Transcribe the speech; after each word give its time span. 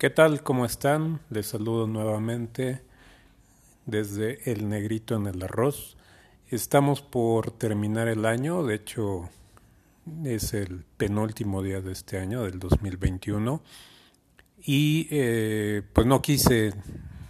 ¿Qué 0.00 0.08
tal? 0.08 0.42
¿Cómo 0.42 0.64
están? 0.64 1.20
Les 1.28 1.48
saludo 1.48 1.86
nuevamente 1.86 2.80
desde 3.84 4.50
El 4.50 4.70
Negrito 4.70 5.14
en 5.14 5.26
el 5.26 5.42
Arroz. 5.42 5.98
Estamos 6.48 7.02
por 7.02 7.50
terminar 7.50 8.08
el 8.08 8.24
año, 8.24 8.64
de 8.64 8.76
hecho 8.76 9.28
es 10.24 10.54
el 10.54 10.86
penúltimo 10.96 11.62
día 11.62 11.82
de 11.82 11.92
este 11.92 12.16
año, 12.16 12.44
del 12.44 12.58
2021, 12.58 13.60
y 14.62 15.06
eh, 15.10 15.82
pues 15.92 16.06
no 16.06 16.22
quise 16.22 16.72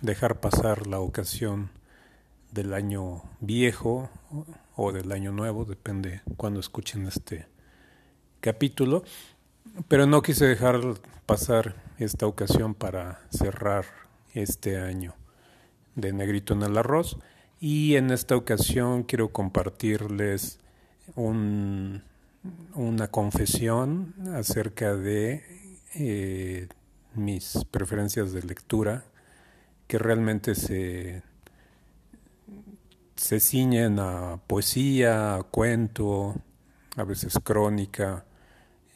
dejar 0.01 0.39
pasar 0.39 0.87
la 0.87 1.01
ocasión 1.01 1.71
del 2.53 2.73
año 2.73 3.25
viejo 3.41 4.11
o 4.77 4.93
del 4.93 5.11
año 5.11 5.33
nuevo, 5.33 5.65
depende 5.65 6.21
cuando 6.37 6.61
escuchen 6.61 7.09
este 7.09 7.49
capítulo, 8.41 9.03
pero 9.89 10.07
no 10.07 10.23
quise 10.23 10.47
dejar 10.47 10.81
pasar 11.27 11.90
esta 12.01 12.27
ocasión 12.27 12.75
para 12.75 13.21
cerrar 13.31 13.85
este 14.33 14.79
año 14.79 15.15
de 15.95 16.13
Negrito 16.13 16.55
en 16.55 16.63
el 16.63 16.79
Arroz 16.79 17.19
y 17.61 17.97
en 17.97 18.11
esta 18.11 18.37
ocasión 18.37 19.03
quiero 19.03 19.33
compartirles 19.33 20.61
un, 21.15 22.03
una 22.75 23.09
confesión 23.09 24.15
acerca 24.35 24.97
de 24.97 25.45
eh, 25.95 26.69
mis 27.15 27.67
preferencias 27.71 28.33
de 28.33 28.43
lectura 28.45 29.05
que 29.87 29.99
realmente 29.99 30.55
se, 30.55 31.23
se 33.17 33.41
ciñen 33.41 33.99
a 33.99 34.41
poesía, 34.47 35.35
a 35.35 35.43
cuento, 35.43 36.35
a 36.97 37.05
veces 37.05 37.39
crónica 37.45 38.25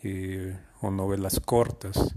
eh, 0.03 0.57
o 0.81 0.91
novelas 0.91 1.41
cortas. 1.41 2.15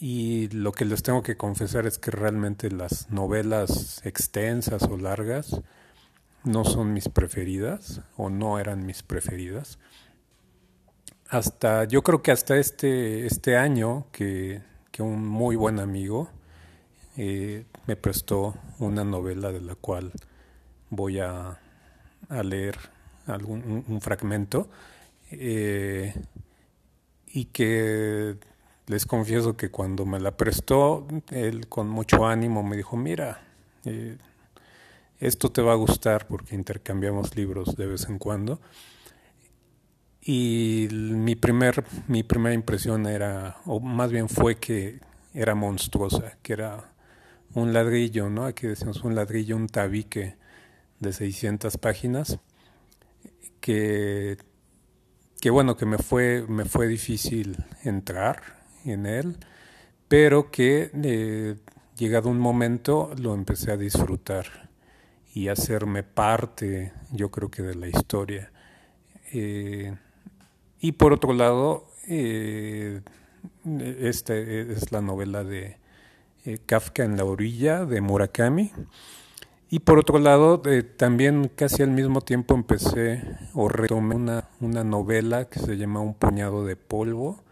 Y 0.00 0.48
lo 0.48 0.72
que 0.72 0.86
les 0.86 1.02
tengo 1.02 1.22
que 1.22 1.36
confesar 1.36 1.86
es 1.86 1.98
que 1.98 2.10
realmente 2.10 2.70
las 2.70 3.10
novelas 3.10 4.00
extensas 4.06 4.84
o 4.84 4.96
largas 4.96 5.60
no 6.42 6.64
son 6.64 6.94
mis 6.94 7.10
preferidas 7.10 8.00
o 8.16 8.30
no 8.30 8.58
eran 8.58 8.86
mis 8.86 9.02
preferidas. 9.02 9.78
Hasta, 11.28 11.84
yo 11.84 12.02
creo 12.02 12.22
que 12.22 12.32
hasta 12.32 12.56
este, 12.56 13.26
este 13.26 13.58
año 13.58 14.06
que, 14.10 14.62
un 14.98 15.26
muy 15.26 15.56
buen 15.56 15.80
amigo 15.80 16.28
eh, 17.16 17.64
me 17.86 17.96
prestó 17.96 18.54
una 18.80 19.02
novela 19.02 19.50
de 19.50 19.62
la 19.62 19.74
cual 19.74 20.12
voy 20.90 21.20
a, 21.20 21.58
leer 22.44 22.76
algún, 23.26 23.82
un, 23.88 24.00
fragmento 24.02 24.68
eh, 25.30 26.12
y 27.28 27.46
que 27.46 28.36
les 28.90 29.06
confieso 29.06 29.56
que 29.56 29.70
cuando 29.70 30.04
me 30.04 30.18
la 30.18 30.36
prestó, 30.36 31.06
él 31.30 31.68
con 31.68 31.88
mucho 31.88 32.26
ánimo 32.26 32.64
me 32.64 32.76
dijo, 32.76 32.96
mira, 32.96 33.40
eh, 33.84 34.18
esto 35.20 35.52
te 35.52 35.62
va 35.62 35.72
a 35.72 35.76
gustar 35.76 36.26
porque 36.26 36.56
intercambiamos 36.56 37.36
libros 37.36 37.76
de 37.76 37.86
vez 37.86 38.08
en 38.08 38.18
cuando. 38.18 38.60
Y 40.20 40.88
mi, 40.90 41.36
primer, 41.36 41.84
mi 42.08 42.24
primera 42.24 42.52
impresión 42.52 43.06
era, 43.06 43.58
o 43.64 43.78
más 43.78 44.10
bien 44.10 44.28
fue 44.28 44.56
que 44.56 44.98
era 45.34 45.54
monstruosa, 45.54 46.38
que 46.42 46.54
era 46.54 46.92
un 47.54 47.72
ladrillo, 47.72 48.28
¿no? 48.28 48.44
Aquí 48.44 48.66
decimos 48.66 49.04
un 49.04 49.14
ladrillo, 49.14 49.54
un 49.54 49.68
tabique 49.68 50.34
de 50.98 51.12
600 51.12 51.76
páginas, 51.76 52.40
que, 53.60 54.36
que 55.40 55.50
bueno, 55.50 55.76
que 55.76 55.86
me 55.86 55.98
fue, 55.98 56.44
me 56.48 56.64
fue 56.64 56.88
difícil 56.88 57.56
entrar, 57.84 58.59
en 58.84 59.06
él, 59.06 59.36
pero 60.08 60.50
que 60.50 60.90
eh, 60.92 61.56
llegado 61.96 62.28
un 62.28 62.38
momento 62.38 63.12
lo 63.18 63.34
empecé 63.34 63.72
a 63.72 63.76
disfrutar 63.76 64.70
y 65.32 65.48
hacerme 65.48 66.02
parte, 66.02 66.92
yo 67.12 67.30
creo 67.30 67.50
que 67.50 67.62
de 67.62 67.74
la 67.76 67.88
historia. 67.88 68.50
Eh, 69.32 69.94
y 70.80 70.92
por 70.92 71.12
otro 71.12 71.32
lado, 71.32 71.86
eh, 72.08 73.02
esta 74.00 74.36
es 74.36 74.90
la 74.90 75.00
novela 75.00 75.44
de 75.44 75.76
Kafka 76.66 77.04
en 77.04 77.16
la 77.16 77.24
orilla 77.24 77.84
de 77.84 78.00
Murakami. 78.00 78.72
Y 79.68 79.78
por 79.78 80.00
otro 80.00 80.18
lado, 80.18 80.60
también 80.96 81.52
casi 81.54 81.84
al 81.84 81.90
mismo 81.90 82.22
tiempo 82.22 82.54
empecé 82.54 83.22
o 83.54 83.68
retomé 83.68 84.16
una, 84.16 84.48
una 84.60 84.82
novela 84.82 85.44
que 85.44 85.60
se 85.60 85.76
llama 85.76 86.00
Un 86.00 86.14
puñado 86.14 86.64
de 86.64 86.74
polvo, 86.74 87.44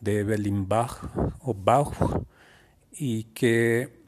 de 0.00 0.20
Evelyn 0.20 0.68
Bach 0.68 0.98
o 1.40 1.54
Bach 1.54 1.92
y 2.92 3.24
que, 3.24 4.04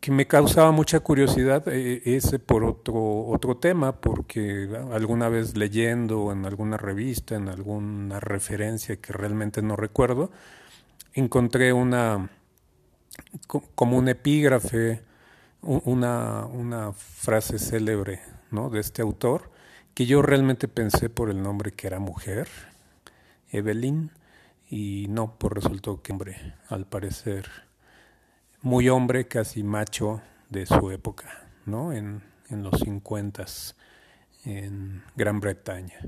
que 0.00 0.10
me 0.10 0.26
causaba 0.26 0.72
mucha 0.72 1.00
curiosidad 1.00 1.66
eh, 1.68 2.02
ese 2.04 2.38
por 2.38 2.64
otro, 2.64 3.26
otro 3.26 3.56
tema, 3.56 4.00
porque 4.00 4.68
alguna 4.92 5.28
vez 5.28 5.56
leyendo 5.56 6.32
en 6.32 6.44
alguna 6.44 6.76
revista, 6.76 7.34
en 7.34 7.48
alguna 7.48 8.20
referencia 8.20 8.96
que 8.96 9.12
realmente 9.12 9.62
no 9.62 9.76
recuerdo, 9.76 10.30
encontré 11.14 11.72
una 11.72 12.30
como 13.74 13.98
un 13.98 14.08
epígrafe, 14.08 15.02
una, 15.62 16.46
una 16.46 16.92
frase 16.92 17.58
célebre 17.58 18.20
¿no? 18.50 18.70
de 18.70 18.80
este 18.80 19.02
autor, 19.02 19.50
que 19.94 20.06
yo 20.06 20.22
realmente 20.22 20.68
pensé 20.68 21.10
por 21.10 21.30
el 21.30 21.42
nombre 21.42 21.72
que 21.72 21.86
era 21.86 21.98
mujer, 21.98 22.48
Evelyn, 23.50 24.10
y 24.70 25.06
no, 25.08 25.36
pues 25.36 25.52
resultó 25.52 26.00
que 26.00 26.12
hombre, 26.12 26.54
al 26.68 26.86
parecer 26.86 27.50
muy 28.62 28.88
hombre, 28.88 29.26
casi 29.26 29.62
macho 29.62 30.22
de 30.48 30.66
su 30.66 30.90
época, 30.90 31.48
¿no? 31.66 31.92
En, 31.92 32.22
en 32.48 32.62
los 32.62 32.78
50 32.80 33.44
en 34.44 35.02
Gran 35.16 35.40
Bretaña. 35.40 35.98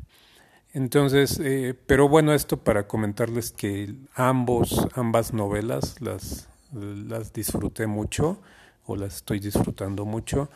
Entonces, 0.72 1.38
eh, 1.42 1.74
pero 1.86 2.08
bueno, 2.08 2.32
esto 2.32 2.56
para 2.58 2.86
comentarles 2.86 3.52
que 3.52 3.94
ambos, 4.14 4.88
ambas 4.94 5.34
novelas 5.34 6.00
las, 6.00 6.48
las 6.72 7.32
disfruté 7.32 7.86
mucho 7.86 8.40
o 8.86 8.96
las 8.96 9.16
estoy 9.16 9.38
disfrutando 9.38 10.04
mucho 10.04 10.48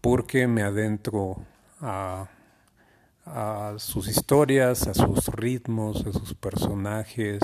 porque 0.00 0.46
me 0.46 0.62
adentro 0.62 1.44
a 1.80 2.28
a 3.34 3.78
sus 3.78 4.08
historias, 4.08 4.86
a 4.86 4.94
sus 4.94 5.26
ritmos, 5.28 6.06
a 6.06 6.12
sus 6.12 6.34
personajes. 6.34 7.40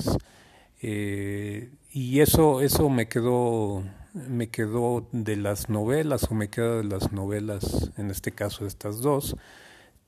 Eh, 0.81 1.69
y 1.91 2.19
eso, 2.19 2.61
eso 2.61 2.89
me 2.89 3.07
quedó, 3.07 3.83
me 4.13 4.49
quedó 4.49 5.07
de 5.11 5.35
las 5.37 5.69
novelas, 5.69 6.25
o 6.29 6.33
me 6.33 6.49
queda 6.49 6.77
de 6.77 6.83
las 6.83 7.11
novelas, 7.11 7.91
en 7.97 8.11
este 8.11 8.31
caso 8.31 8.65
estas 8.65 8.99
dos, 8.99 9.35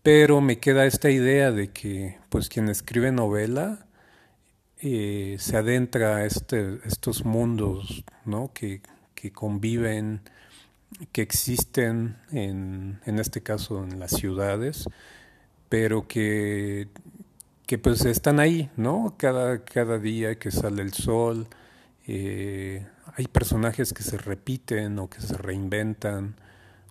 pero 0.04 0.42
me 0.42 0.60
queda 0.60 0.86
esta 0.86 1.10
idea 1.10 1.52
de 1.52 1.72
que 1.72 2.18
pues 2.30 2.50
quien 2.50 2.70
escribe 2.70 3.12
novela 3.12 3.88
eh, 4.80 5.38
se 5.40 5.58
adentra 5.58 6.18
a 6.18 6.26
este, 6.26 6.80
estos 6.86 7.26
mundos 7.26 8.04
¿no? 8.26 8.52
que, 8.54 8.82
que 9.16 9.32
conviven, 9.32 10.22
que 11.12 11.22
existen 11.24 12.18
en, 12.32 13.00
en 13.06 13.20
este 13.20 13.42
caso 13.42 13.84
en 13.84 14.00
las 14.00 14.12
ciudades, 14.12 14.88
pero 15.70 16.08
que, 16.08 16.88
que 17.66 17.78
pues 17.78 18.06
están 18.06 18.40
ahí, 18.40 18.70
¿no? 18.78 19.16
Cada, 19.18 19.64
cada 19.64 20.00
día 20.00 20.40
que 20.40 20.52
sale 20.52 20.82
el 20.82 20.94
sol, 20.94 21.48
eh, 22.08 22.86
hay 23.16 23.28
personajes 23.28 23.94
que 23.94 24.04
se 24.04 24.18
repiten 24.18 25.00
o 25.00 25.10
que 25.10 25.22
se 25.22 25.38
reinventan 25.38 26.36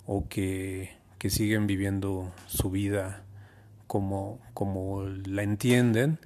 o 0.06 0.28
que, 0.28 0.90
que 1.18 1.30
siguen 1.30 1.66
viviendo 1.66 2.32
su 2.46 2.70
vida 2.70 3.24
como, 3.86 4.40
como 4.54 5.04
la 5.04 5.42
entienden. 5.42 6.18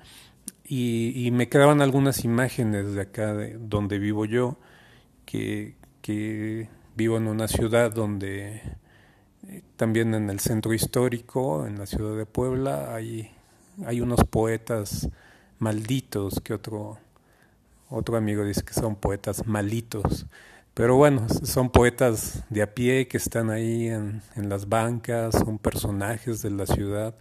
Y, 0.65 1.13
y, 1.27 1.33
me 1.33 1.49
quedaban 1.49 1.83
algunas 1.83 2.25
imágenes 2.25 2.95
de 2.95 3.01
acá 3.01 3.35
de 3.35 3.59
donde 3.59 3.99
vivo 3.99 4.25
yo, 4.25 4.57
que, 5.27 5.75
que 6.01 6.69
vivo 6.97 7.17
en 7.17 7.27
una 7.27 7.49
ciudad 7.49 7.93
donde 7.93 8.63
también 9.77 10.15
en 10.15 10.31
el 10.31 10.41
centro 10.41 10.73
histórico, 10.75 11.67
en 11.67 11.79
la 11.79 11.87
ciudad 11.87 12.17
de 12.17 12.27
Puebla, 12.27 12.95
hay, 12.95 13.31
hay 13.85 14.01
unos 14.01 14.25
poetas 14.25 15.09
malditos 15.59 16.41
que 16.41 16.55
otro, 16.55 16.99
otro 17.89 18.17
amigo 18.17 18.45
dice 18.45 18.63
que 18.63 18.75
son 18.75 18.97
poetas 18.97 19.47
malitos. 19.47 20.27
Pero 20.75 20.97
bueno, 20.97 21.27
son 21.29 21.71
poetas 21.71 22.45
de 22.49 22.63
a 22.63 22.75
pie 22.75 23.09
que 23.09 23.17
están 23.17 23.51
ahí 23.51 23.89
en, 23.89 24.23
en 24.37 24.49
las 24.49 24.69
bancas, 24.69 25.35
son 25.35 25.59
personajes 25.59 26.43
de 26.43 26.51
la 26.51 26.67
ciudad. 26.67 27.15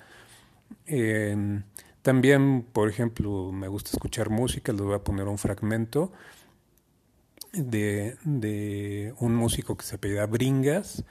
Em, 0.86 1.64
también, 2.02 2.64
por 2.64 2.90
ejemplo, 2.90 3.52
me 3.52 3.68
gusta 3.68 3.92
escuchar 3.92 4.30
música, 4.30 4.72
les 4.72 4.82
voy 4.82 4.96
a 4.96 5.04
poner 5.04 5.28
un 5.28 5.38
fragmento 5.38 6.12
de, 7.54 8.18
de 8.24 9.14
un 9.20 9.36
músico 9.36 9.76
que 9.76 9.86
se 9.86 9.96
apellida 9.96 10.26
Bringas, 10.26 11.04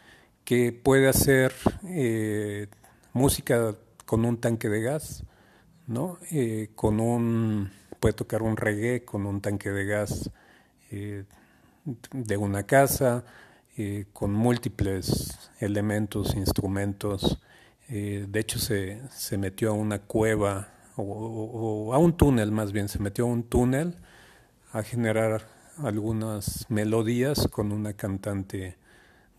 que 0.49 0.73
puede 0.73 1.11
hacer 1.11 1.53
eh, 1.85 2.69
música 3.13 3.75
con 4.07 4.25
un 4.25 4.39
tanque 4.39 4.71
de 4.71 4.81
gas, 4.81 5.23
¿no? 5.87 6.17
Eh, 6.31 6.71
con 6.75 7.01
un 7.01 7.71
puede 8.01 8.15
tocar 8.15 8.41
un 8.43 8.57
reggae 8.57 9.05
con 9.05 9.27
un 9.27 9.43
tanque 9.43 9.69
de 9.69 9.85
gas 9.85 10.31
eh, 10.91 11.25
de 11.85 12.37
una 12.39 12.63
casa, 12.63 13.27
eh, 13.77 14.07
con 14.15 14.33
múltiples 14.33 15.51
elementos, 15.61 16.35
instrumentos. 16.35 17.43
De 17.87 18.41
hecho, 18.41 18.59
se, 18.59 19.03
se, 19.11 19.37
metió 19.37 19.69
a 19.69 19.73
una 19.75 19.99
cueva 19.99 20.69
o, 20.97 21.93
a 21.93 21.99
un 21.99 22.17
túnel, 22.17 22.53
más 22.53 22.73
bien, 22.73 22.89
se 22.89 23.01
metió 23.01 23.25
a 23.25 23.29
un 23.29 23.43
túnel 23.43 23.97
a 24.73 24.83
generar 24.83 25.47
algunas 25.77 26.65
melodías 26.71 27.49
con 27.49 27.71
una 27.71 27.93
cantante 27.93 28.79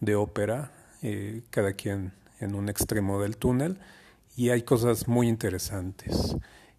de 0.02 0.14
ópera, 0.14 0.72
eh, 1.01 1.42
cada 1.50 1.74
quien 1.74 2.13
en 2.40 2.56
un 2.56 2.69
extremo 2.69 3.22
del 3.22 3.38
túnel, 3.38 3.80
y 4.36 4.50
hay 4.50 4.62
cosas 4.63 5.07
muy 5.07 5.28
interesantes. 5.28 6.36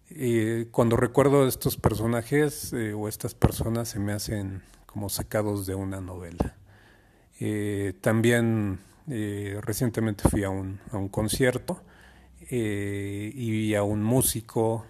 Eh, 0.09 0.67
cuando 0.71 0.97
recuerdo 0.97 1.47
estos 1.47 1.77
personajes 1.77 2.73
eh, 2.73 2.93
o 2.93 3.07
estas 3.07 3.33
personas 3.33 3.89
se 3.89 3.99
me 3.99 4.13
hacen 4.13 4.61
como 4.85 5.09
sacados 5.09 5.65
de 5.65 5.75
una 5.75 6.01
novela. 6.01 6.55
también 8.01 8.79
recientemente 9.61 10.29
fui 10.29 10.43
a 10.43 10.49
un, 10.49 10.79
a 10.91 10.97
un 10.97 11.09
concierto 11.09 11.81
y 12.49 13.73
a 13.73 13.83
un 13.83 14.03
músico 14.03 14.85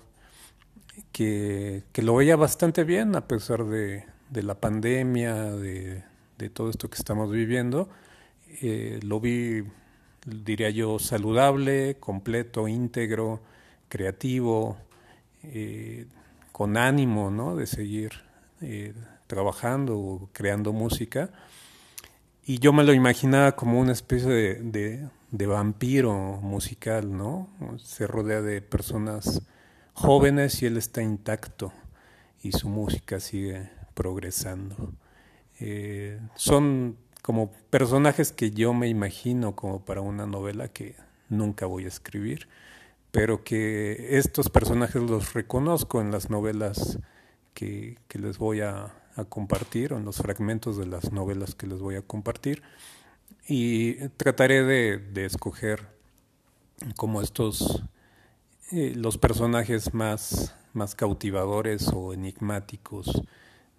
que, 1.11 1.83
que, 1.91 2.01
lo 2.01 2.15
veía 2.15 2.35
bastante 2.35 2.83
bien 2.83 3.15
a 3.15 3.27
pesar 3.27 3.65
de, 3.65 4.05
de 4.29 4.43
la 4.43 4.55
pandemia, 4.55 5.35
de, 5.35 6.03
de, 6.37 6.49
todo 6.49 6.69
esto 6.69 6.89
que 6.89 6.97
estamos 6.97 7.31
viviendo. 7.31 7.89
Eh, 8.61 8.99
lo 9.03 9.19
vi, 9.19 9.63
diría 10.25 10.69
yo, 10.69 10.99
saludable, 10.99 11.97
completo, 11.99 12.67
íntegro, 12.67 13.41
creativo, 13.87 14.77
eh, 15.43 16.05
con 16.51 16.75
ánimo 16.77 17.31
¿no? 17.31 17.55
de 17.55 17.65
seguir 17.65 18.11
eh, 18.61 18.93
trabajando 19.27 19.97
o 19.97 20.29
creando 20.33 20.73
música. 20.73 21.29
Y 22.45 22.59
yo 22.59 22.73
me 22.73 22.83
lo 22.83 22.93
imaginaba 22.93 23.55
como 23.55 23.79
una 23.79 23.93
especie 23.93 24.29
de, 24.29 25.07
de, 25.31 25.47
vampiro 25.47 26.13
musical, 26.41 27.15
¿no? 27.15 27.47
Se 27.77 28.07
rodea 28.07 28.41
de 28.41 28.61
personas 28.61 29.43
jóvenes 29.93 30.61
y 30.61 30.65
él 30.65 30.77
está 30.77 31.01
intacto 31.01 31.71
y 32.41 32.51
su 32.51 32.67
música 32.67 33.19
sigue 33.19 33.69
progresando. 33.93 34.93
Son 36.35 36.97
como 37.21 37.51
personajes 37.69 38.31
que 38.31 38.51
yo 38.51 38.73
me 38.73 38.87
imagino 38.87 39.55
como 39.55 39.85
para 39.85 40.01
una 40.01 40.25
novela 40.25 40.67
que 40.67 40.95
nunca 41.29 41.65
voy 41.65 41.85
a 41.85 41.89
escribir, 41.89 42.47
pero 43.11 43.43
que 43.43 44.17
estos 44.17 44.49
personajes 44.49 45.01
los 45.01 45.33
reconozco 45.33 46.01
en 46.01 46.11
las 46.11 46.29
novelas 46.29 46.99
que, 47.53 47.97
les 48.13 48.37
voy 48.37 48.61
a, 48.61 48.93
compartir, 49.29 49.93
o 49.93 49.97
en 49.97 50.05
los 50.05 50.17
fragmentos 50.17 50.77
de 50.77 50.87
las 50.87 51.11
novelas 51.11 51.53
que 51.53 51.67
les 51.67 51.79
voy 51.79 51.95
a 51.95 52.01
compartir, 52.01 52.63
y 53.47 54.07
trataré 54.09 54.63
de, 54.63 55.25
escoger 55.25 55.87
como 56.95 57.21
estos, 57.21 57.83
eh, 58.71 58.93
los 58.95 59.17
personajes 59.17 59.93
más, 59.93 60.55
más 60.73 60.95
cautivadores 60.95 61.89
o 61.89 62.13
enigmáticos 62.13 63.21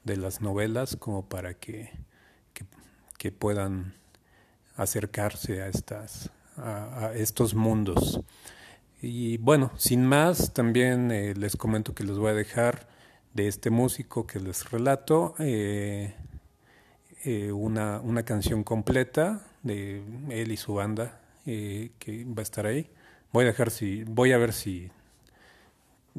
de 0.04 0.16
las 0.16 0.40
novelas 0.40 0.96
como 0.96 1.28
para 1.28 1.54
que, 1.54 1.90
que, 3.22 3.30
puedan 3.30 3.94
acercarse 4.76 5.62
a, 5.62 5.68
estas, 5.68 6.30
a, 6.56 7.12
estos 7.14 7.54
mundos. 7.54 8.20
Y 9.00 9.36
bueno, 9.38 9.70
sin 9.76 10.04
más, 10.04 10.52
también 10.52 11.10
eh, 11.12 11.34
les 11.34 11.56
comento 11.56 11.94
que 11.94 12.04
les 12.04 12.18
voy 12.18 12.30
a 12.30 12.34
dejar 12.34 12.88
de 13.34 13.46
este 13.46 13.70
músico 13.70 14.26
que 14.26 14.40
les 14.40 14.70
relato 14.70 15.34
eh, 15.38 16.14
eh, 17.24 17.52
una, 17.52 18.00
una, 18.00 18.24
canción 18.24 18.64
completa 18.64 19.46
de 19.62 20.02
él 20.30 20.52
y 20.52 20.56
su 20.56 20.74
banda 20.74 21.20
que 21.44 22.26
va 22.26 22.40
a 22.40 22.42
estar 22.42 22.66
ahí. 22.66 22.90
Voy 23.32 23.44
a 23.44 23.48
dejar 23.48 23.70
si, 23.70 24.04
voy 24.04 24.32
a 24.32 24.38
ver 24.38 24.52
si 24.52 24.90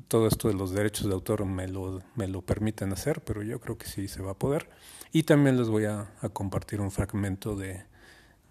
todo 0.07 0.27
esto 0.27 0.47
de 0.47 0.53
los 0.53 0.71
derechos 0.71 1.07
de 1.07 1.13
autor 1.13 1.45
me 1.45 1.67
lo, 1.67 2.01
me 2.15 2.27
lo 2.27 2.41
permiten 2.41 2.91
hacer, 2.93 3.21
pero 3.21 3.43
yo 3.43 3.59
creo 3.59 3.77
que 3.77 3.87
sí 3.87 4.07
se 4.07 4.21
va 4.21 4.31
a 4.31 4.35
poder. 4.35 4.67
Y 5.13 5.23
también 5.23 5.57
les 5.57 5.69
voy 5.69 5.85
a, 5.85 6.09
compartir 6.33 6.81
un 6.81 6.89
fragmento 6.89 7.55
de, 7.55 7.83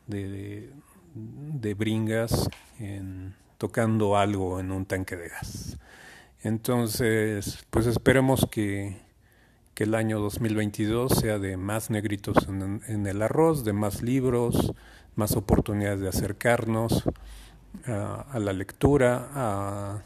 de, 0.06 0.70
de 1.14 1.75
Bringas 1.75 2.49
tocando 3.59 4.17
algo 4.17 4.61
en 4.61 4.70
un 4.70 4.87
tanque 4.87 5.17
de 5.17 5.29
gas. 5.29 5.76
Entonces, 6.43 7.64
pues 7.70 7.87
esperemos 7.87 8.47
que, 8.49 9.00
que 9.75 9.85
el 9.85 9.97
año 9.97 10.20
2022 10.20 11.12
sea 11.12 11.41
de 11.41 11.56
más 11.56 11.91
negritos 11.91 12.49
en, 12.49 13.06
el 13.06 13.23
arroz, 13.23 13.65
de 13.65 13.73
más 13.73 14.00
libros, 14.00 14.73
más 15.17 15.37
oportunidades 15.37 16.00
de 16.00 16.08
acercarnos 16.08 17.05
a, 17.87 18.38
la 18.38 18.53
lectura, 18.53 20.05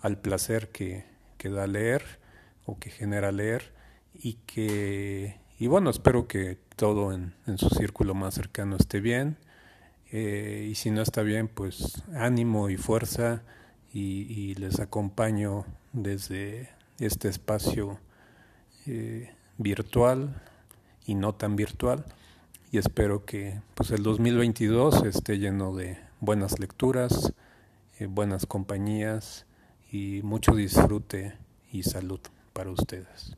al 0.00 0.18
placer 0.18 0.68
que, 0.68 1.04
que 1.36 1.48
da 1.48 1.66
leer 1.66 2.20
o 2.64 2.78
que 2.78 2.90
genera 2.90 3.32
leer 3.32 3.72
y 4.14 4.34
que, 4.46 5.36
y 5.58 5.66
bueno, 5.68 5.90
espero 5.90 6.28
que 6.28 6.58
todo 6.76 7.12
en, 7.12 7.32
su 7.56 7.68
círculo 7.70 8.14
más 8.14 8.34
cercano 8.34 8.76
esté 8.76 9.00
bien 9.00 9.38
eh, 10.12 10.68
y 10.70 10.74
si 10.74 10.90
no 10.90 11.02
está 11.02 11.22
bien, 11.22 11.48
pues 11.48 12.02
ánimo 12.14 12.70
y 12.70 12.76
fuerza 12.76 13.42
y, 13.92 14.54
les 14.56 14.78
acompaño 14.78 15.64
desde 15.94 16.68
este 16.98 17.28
espacio 17.28 17.98
eh, 18.86 19.32
virtual 19.56 20.42
y 21.06 21.14
no 21.14 21.34
tan 21.34 21.56
virtual 21.56 22.04
y 22.70 22.78
espero 22.78 23.24
que 23.24 23.60
pues 23.74 23.90
el 23.90 24.02
2022 24.02 25.04
esté 25.04 25.38
lleno 25.38 25.74
de 25.74 25.98
buenas 26.20 26.58
lecturas, 26.58 27.32
eh, 27.98 28.06
buenas 28.06 28.44
compañías 28.44 29.46
y 29.90 30.20
mucho 30.22 30.54
disfrute 30.54 31.38
y 31.72 31.84
salud 31.84 32.20
para 32.52 32.70
ustedes. 32.70 33.36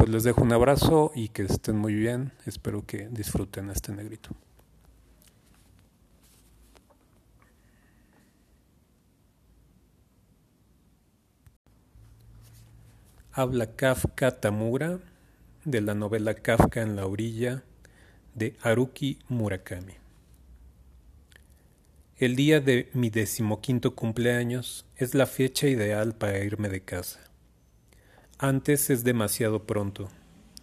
Pues 0.00 0.08
les 0.08 0.22
dejo 0.22 0.40
un 0.40 0.52
abrazo 0.54 1.12
y 1.14 1.28
que 1.28 1.42
estén 1.42 1.76
muy 1.76 1.92
bien. 1.92 2.32
Espero 2.46 2.86
que 2.86 3.08
disfruten 3.10 3.68
este 3.68 3.92
negrito. 3.92 4.30
Habla 13.32 13.76
Kafka 13.76 14.40
Tamura 14.40 15.00
de 15.66 15.82
la 15.82 15.94
novela 15.94 16.32
Kafka 16.32 16.80
en 16.80 16.96
la 16.96 17.04
orilla 17.04 17.62
de 18.34 18.56
Haruki 18.62 19.18
Murakami. 19.28 19.96
El 22.16 22.36
día 22.36 22.60
de 22.60 22.88
mi 22.94 23.10
decimoquinto 23.10 23.94
cumpleaños 23.94 24.86
es 24.96 25.14
la 25.14 25.26
fecha 25.26 25.66
ideal 25.66 26.14
para 26.14 26.38
irme 26.38 26.70
de 26.70 26.80
casa. 26.80 27.29
Antes 28.42 28.88
es 28.88 29.04
demasiado 29.04 29.66
pronto 29.66 30.08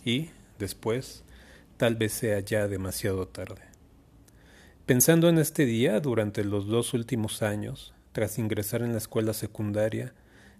y, 0.04 0.32
después, 0.58 1.24
tal 1.78 1.96
vez 1.96 2.12
sea 2.12 2.40
ya 2.40 2.68
demasiado 2.68 3.28
tarde. 3.28 3.62
Pensando 4.88 5.30
en 5.30 5.38
este 5.38 5.66
día 5.66 6.00
durante 6.00 6.44
los 6.44 6.66
dos 6.66 6.96
últimos 6.96 7.44
años, 7.44 7.94
tras 8.14 8.40
ingresar 8.40 8.82
en 8.82 8.94
la 8.94 8.98
escuela 8.98 9.34
secundaria, 9.34 10.16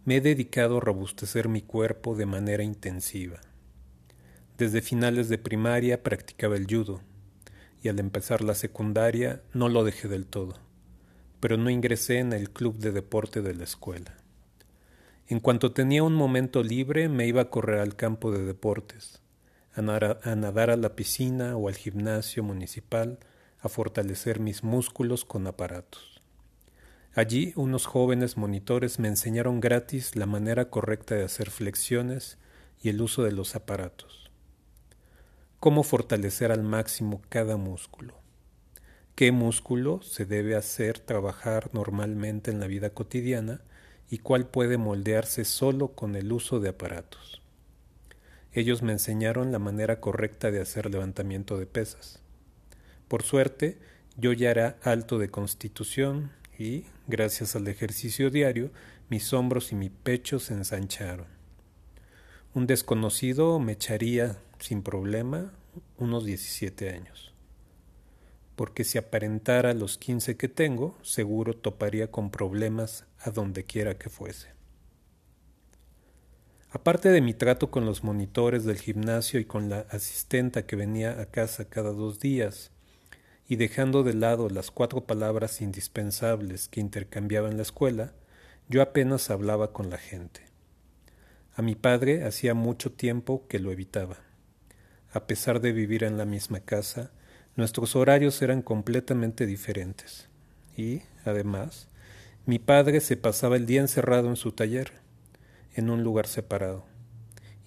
me 0.06 0.18
he 0.18 0.22
dedicado 0.22 0.78
a 0.78 0.82
robustecer 0.82 1.50
mi 1.50 1.64
cuerpo 1.64 2.16
de 2.16 2.28
manera 2.28 2.64
intensiva. 2.64 3.40
Desde 4.60 4.84
finales 4.84 5.28
de 5.28 5.40
primaria 5.40 6.04
practicaba 6.04 6.56
el 6.56 6.68
judo 6.68 7.02
y 7.82 7.90
al 7.90 7.98
empezar 7.98 8.44
la 8.44 8.54
secundaria 8.54 9.42
no 9.54 9.70
lo 9.70 9.84
dejé 9.84 10.08
del 10.08 10.28
todo 10.28 10.68
pero 11.40 11.58
no 11.58 11.70
ingresé 11.70 12.20
en 12.20 12.34
el 12.34 12.50
club 12.50 12.78
de 12.78 12.92
deporte 12.92 13.42
de 13.42 13.54
la 13.54 13.64
escuela. 13.64 14.17
En 15.28 15.40
cuanto 15.40 15.74
tenía 15.74 16.04
un 16.04 16.14
momento 16.14 16.64
libre 16.64 17.10
me 17.10 17.28
iba 17.28 17.42
a 17.42 17.50
correr 17.50 17.80
al 17.80 17.96
campo 17.96 18.32
de 18.32 18.46
deportes, 18.46 19.22
a, 19.76 19.82
nadar 19.82 20.70
a 20.70 20.78
la 20.78 20.96
piscina 20.96 21.58
o 21.58 21.68
al 21.68 21.76
gimnasio 21.76 22.44
municipal, 22.44 23.20
a 23.60 23.70
fortalecer 23.70 24.40
mis 24.40 24.64
músculos 24.64 25.26
con 25.26 25.46
aparatos. 25.46 26.22
Allí 27.14 27.52
unos 27.56 27.86
jóvenes 27.86 28.38
monitores 28.38 29.00
me 29.00 29.08
enseñaron 29.08 29.60
gratis 29.60 30.16
la 30.16 30.28
manera 30.28 30.70
correcta 30.70 31.16
de 31.16 31.26
hacer 31.26 31.50
flexiones 31.50 32.38
y 32.82 32.90
el 32.90 33.02
uso 33.02 33.24
de 33.24 33.32
los 33.32 33.56
aparatos. 33.56 34.32
Cómo 35.60 35.84
fortalecer 35.84 36.52
al 36.52 36.64
máximo 36.64 37.22
cada 37.30 37.58
músculo 37.58 38.28
qué 39.18 39.32
músculo 39.32 40.00
se 40.04 40.28
debe 40.28 40.56
hacer 40.56 41.00
trabajar 41.00 41.72
normalmente 41.74 42.52
en 42.52 42.60
la 42.60 42.68
vida 42.68 42.92
cotidiana 42.92 43.62
y 44.10 44.20
cuál 44.20 44.48
puede 44.48 44.78
moldearse 44.78 45.46
solo 45.46 45.90
con 45.90 46.16
el 46.16 46.32
uso 46.32 46.60
de 46.60 46.70
aparatos. 46.70 47.42
Ellos 48.54 48.82
me 48.82 48.94
enseñaron 48.94 49.52
la 49.52 49.60
manera 49.60 50.00
correcta 50.00 50.50
de 50.52 50.62
hacer 50.62 50.90
levantamiento 50.90 51.58
de 51.58 51.66
pesas. 51.66 52.20
Por 53.08 53.24
suerte, 53.24 53.78
yo 54.16 54.34
ya 54.34 54.50
era 54.50 54.78
alto 54.82 55.20
de 55.20 55.30
constitución 55.30 56.32
y, 56.58 56.86
gracias 57.08 57.56
al 57.56 57.68
ejercicio 57.68 58.32
diario, 58.32 58.72
mis 59.10 59.32
hombros 59.34 59.72
y 59.72 59.76
mi 59.76 59.90
pecho 59.90 60.40
se 60.40 60.54
ensancharon. 60.54 61.28
Un 62.54 62.66
desconocido 62.66 63.60
me 63.60 63.74
echaría, 63.74 64.38
sin 64.60 64.82
problema, 64.82 65.54
unos 65.98 66.26
17 66.26 66.90
años. 66.90 67.34
Porque 68.58 68.84
si 68.84 68.98
aparentara 68.98 69.76
los 69.76 70.00
15 70.00 70.36
que 70.36 70.50
tengo, 70.50 70.98
seguro 71.04 71.54
toparía 71.54 72.12
con 72.12 72.32
problemas 72.32 73.06
a 73.20 73.30
donde 73.30 73.64
quiera 73.64 74.00
que 74.00 74.10
fuese. 74.10 74.50
Aparte 76.72 77.10
de 77.10 77.22
mi 77.22 77.36
trato 77.36 77.70
con 77.70 77.86
los 77.86 78.04
monitores 78.04 78.66
del 78.66 78.80
gimnasio 78.80 79.40
y 79.40 79.46
con 79.46 79.70
la 79.70 79.86
asistenta 79.92 80.66
que 80.66 80.76
venía 80.76 81.22
a 81.22 81.28
casa 81.28 81.70
cada 81.70 81.92
dos 81.92 82.20
días, 82.20 82.72
y 83.48 83.58
dejando 83.58 84.02
de 84.02 84.16
lado 84.16 84.50
las 84.50 84.72
cuatro 84.72 85.06
palabras 85.06 85.62
indispensables 85.62 86.68
que 86.68 86.82
intercambiaba 86.82 87.50
en 87.50 87.58
la 87.58 87.64
escuela, 87.64 88.14
yo 88.70 88.82
apenas 88.82 89.30
hablaba 89.30 89.72
con 89.72 89.92
la 89.92 90.00
gente. 90.00 90.42
A 91.54 91.62
mi 91.62 91.76
padre 91.76 92.24
hacía 92.26 92.56
mucho 92.56 92.92
tiempo 92.92 93.48
que 93.48 93.60
lo 93.60 93.72
evitaba. 93.72 94.18
A 95.14 95.28
pesar 95.28 95.62
de 95.62 95.74
vivir 95.74 96.04
en 96.04 96.18
la 96.18 96.26
misma 96.26 96.60
casa, 96.60 97.12
nuestros 97.58 97.96
horarios 97.96 98.42
eran 98.42 98.62
completamente 98.62 99.46
diferentes. 99.46 100.30
Y, 100.78 101.02
además, 101.26 101.88
mi 102.46 102.60
padre 102.60 103.02
se 103.02 103.18
pasaba 103.18 103.58
el 103.58 103.66
día 103.66 103.82
encerrado 103.82 104.30
en 104.30 104.38
su 104.38 104.54
taller, 104.54 104.94
en 105.74 105.90
un 105.90 106.04
lugar 106.04 106.28
separado. 106.28 106.86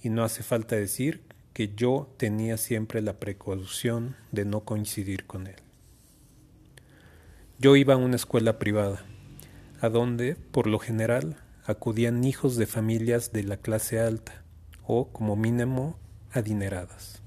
Y 0.00 0.09
no 0.09 0.25
hace 0.25 0.42
falta 0.42 0.76
decir 0.76 1.23
que 1.52 1.75
yo 1.75 2.14
tenía 2.16 2.56
siempre 2.56 3.02
la 3.02 3.18
precaución 3.18 4.16
de 4.30 4.44
no 4.44 4.61
coincidir 4.61 5.26
con 5.26 5.49
él. 5.49 5.56
Yo 7.59 7.76
iba 7.76 7.94
a 7.94 7.99
una 7.99 8.16
escuela 8.16 8.59
privada, 8.59 9.04
a 9.80 9.88
donde, 9.88 10.37
por 10.37 10.66
lo 10.68 10.78
general, 10.78 11.37
acudían 11.64 12.25
hijos 12.25 12.56
de 12.56 12.66
familias 12.66 13.32
de 13.32 13.42
la 13.42 13.56
clase 13.56 14.00
alta, 14.00 14.44
o, 14.87 15.12
como 15.12 15.37
mínimo, 15.37 15.99
adineradas. 16.30 17.23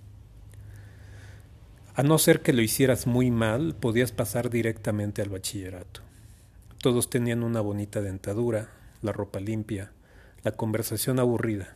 A 1.96 2.02
no 2.02 2.18
ser 2.18 2.42
que 2.42 2.54
lo 2.54 2.64
hicieras 2.64 3.06
muy 3.06 3.30
mal, 3.30 3.76
podías 3.76 4.12
pasar 4.12 4.50
directamente 4.50 5.22
al 5.22 5.30
bachillerato. 5.30 6.02
Todos 6.82 7.08
tenían 7.08 7.44
una 7.44 7.62
bonita 7.62 8.02
dentadura, 8.02 8.70
la 9.04 9.12
ropa 9.12 9.40
limpia, 9.40 9.92
la 10.44 10.54
conversación 10.54 11.20
aburrida. 11.20 11.76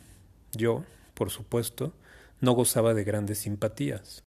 Yo, 0.53 0.83
por 1.13 1.29
supuesto, 1.29 1.93
no 2.41 2.53
gozaba 2.53 2.95
de 2.95 3.03
grandes 3.03 3.37
simpatías. 3.37 4.23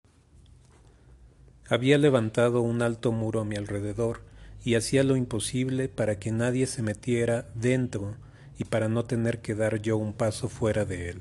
Había 1.69 1.99
levantado 1.99 2.63
un 2.63 2.83
alto 2.83 3.13
muro 3.13 3.41
a 3.41 3.45
mi 3.45 3.55
alrededor 3.55 4.23
y 4.65 4.75
hacía 4.75 5.05
lo 5.05 5.15
imposible 5.15 5.89
para 5.89 6.19
que 6.19 6.33
nadie 6.33 6.67
se 6.67 6.83
metiera 6.83 7.47
dentro 7.55 8.17
y 8.59 8.65
para 8.65 8.89
no 8.89 9.05
tener 9.05 9.41
que 9.41 9.55
dar 9.55 9.81
yo 9.81 9.97
un 9.99 10.15
paso 10.15 10.49
fuera 10.49 10.85
de 10.85 11.11
él. 11.11 11.21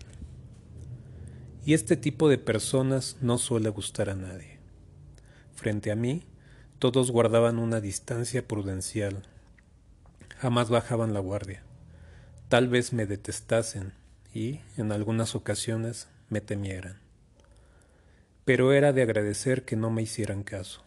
Y 1.65 1.75
este 1.75 1.98
tipo 1.98 2.29
de 2.29 2.39
personas 2.39 3.17
no 3.22 3.38
suele 3.38 3.69
gustar 3.69 4.10
a 4.10 4.15
nadie. 4.15 4.55
Frente 5.56 5.92
a 5.92 5.96
mí, 5.96 6.24
todos 6.80 7.12
guardaban 7.12 7.60
una 7.60 7.82
distancia 7.82 8.48
prudencial. 8.48 9.24
Jamás 10.38 10.70
bajaban 10.70 11.14
la 11.14 11.20
guardia. 11.20 11.64
Tal 12.50 12.68
vez 12.68 12.94
me 12.94 13.06
detestasen 13.06 13.94
y, 14.34 14.62
en 14.78 14.92
algunas 14.92 15.36
ocasiones, 15.36 16.08
me 16.30 16.42
temieran 16.42 17.06
pero 18.46 18.72
era 18.72 18.94
de 18.94 19.02
agradecer 19.02 19.66
que 19.66 19.76
no 19.76 19.90
me 19.90 20.04
hicieran 20.04 20.44
caso. 20.44 20.84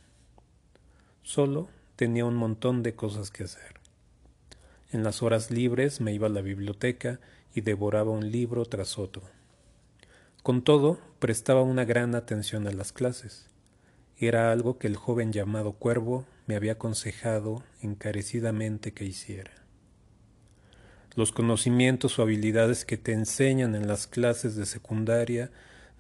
Solo 1.23 1.69
tenía 1.97 2.25
un 2.25 2.37
montón 2.37 2.85
de 2.85 2.95
cosas 2.95 3.31
que 3.31 3.45
hacer. 3.45 3.75
En 4.93 5.03
las 5.03 5.23
horas 5.23 5.51
libres 5.51 6.01
me 6.01 6.15
iba 6.15 6.29
a 6.29 6.31
la 6.31 6.41
biblioteca 6.41 7.19
y 7.53 7.61
devoraba 7.61 8.13
un 8.13 8.31
libro 8.31 8.65
tras 8.65 8.97
otro. 8.97 9.23
Con 10.45 10.63
todo, 10.63 11.01
prestaba 11.19 11.63
una 11.63 11.85
gran 11.85 12.15
atención 12.15 12.67
a 12.69 12.73
las 12.73 12.93
clases. 12.93 13.49
Era 14.21 14.51
algo 14.51 14.79
que 14.79 14.89
el 14.89 14.97
joven 14.97 15.33
llamado 15.33 15.73
Cuervo 15.73 16.27
me 16.47 16.57
había 16.57 16.73
aconsejado 16.73 17.63
encarecidamente 17.83 18.93
que 18.93 19.05
hiciera. 19.05 19.53
Los 21.15 21.31
conocimientos 21.31 22.19
o 22.19 22.23
habilidades 22.23 22.85
que 22.85 22.97
te 22.97 23.13
enseñan 23.13 23.75
en 23.75 23.87
las 23.87 24.07
clases 24.07 24.57
de 24.57 24.67
secundaria 24.67 25.51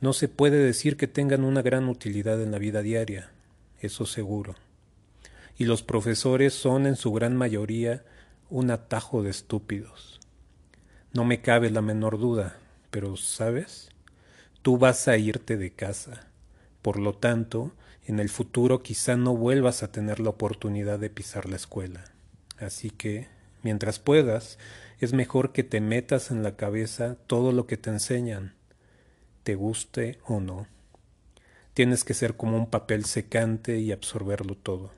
no 0.00 0.12
se 0.12 0.28
puede 0.28 0.58
decir 0.58 0.96
que 0.96 1.06
tengan 1.06 1.44
una 1.44 1.62
gran 1.62 1.88
utilidad 1.88 2.42
en 2.42 2.50
la 2.50 2.58
vida 2.58 2.82
diaria, 2.82 3.30
eso 3.80 4.06
seguro. 4.06 4.54
Y 5.56 5.64
los 5.64 5.82
profesores 5.82 6.54
son 6.54 6.86
en 6.86 6.96
su 6.96 7.12
gran 7.12 7.36
mayoría 7.36 8.04
un 8.50 8.70
atajo 8.70 9.22
de 9.22 9.30
estúpidos. 9.30 10.20
No 11.12 11.24
me 11.24 11.40
cabe 11.40 11.70
la 11.70 11.82
menor 11.82 12.18
duda, 12.18 12.56
pero 12.90 13.16
¿sabes? 13.16 13.90
Tú 14.62 14.78
vas 14.78 15.08
a 15.08 15.16
irte 15.16 15.56
de 15.56 15.72
casa. 15.72 16.28
Por 16.82 16.98
lo 16.98 17.14
tanto, 17.14 17.72
en 18.08 18.18
el 18.18 18.28
futuro 18.28 18.82
quizá 18.82 19.16
no 19.16 19.36
vuelvas 19.36 19.84
a 19.84 19.92
tener 19.92 20.18
la 20.18 20.30
oportunidad 20.30 20.98
de 20.98 21.10
pisar 21.10 21.48
la 21.48 21.56
escuela. 21.56 22.04
Así 22.58 22.90
que, 22.90 23.28
mientras 23.62 24.00
puedas, 24.00 24.58
es 24.98 25.12
mejor 25.12 25.52
que 25.52 25.62
te 25.62 25.80
metas 25.80 26.32
en 26.32 26.42
la 26.42 26.56
cabeza 26.56 27.16
todo 27.28 27.52
lo 27.52 27.68
que 27.68 27.76
te 27.76 27.90
enseñan 27.90 28.58
te 29.48 29.54
guste 29.54 30.18
o 30.26 30.40
no. 30.40 30.66
Tienes 31.72 32.04
que 32.04 32.12
ser 32.12 32.36
como 32.36 32.58
un 32.58 32.68
papel 32.68 33.06
secante 33.06 33.78
y 33.78 33.92
absorberlo 33.92 34.54
todo. 34.56 34.90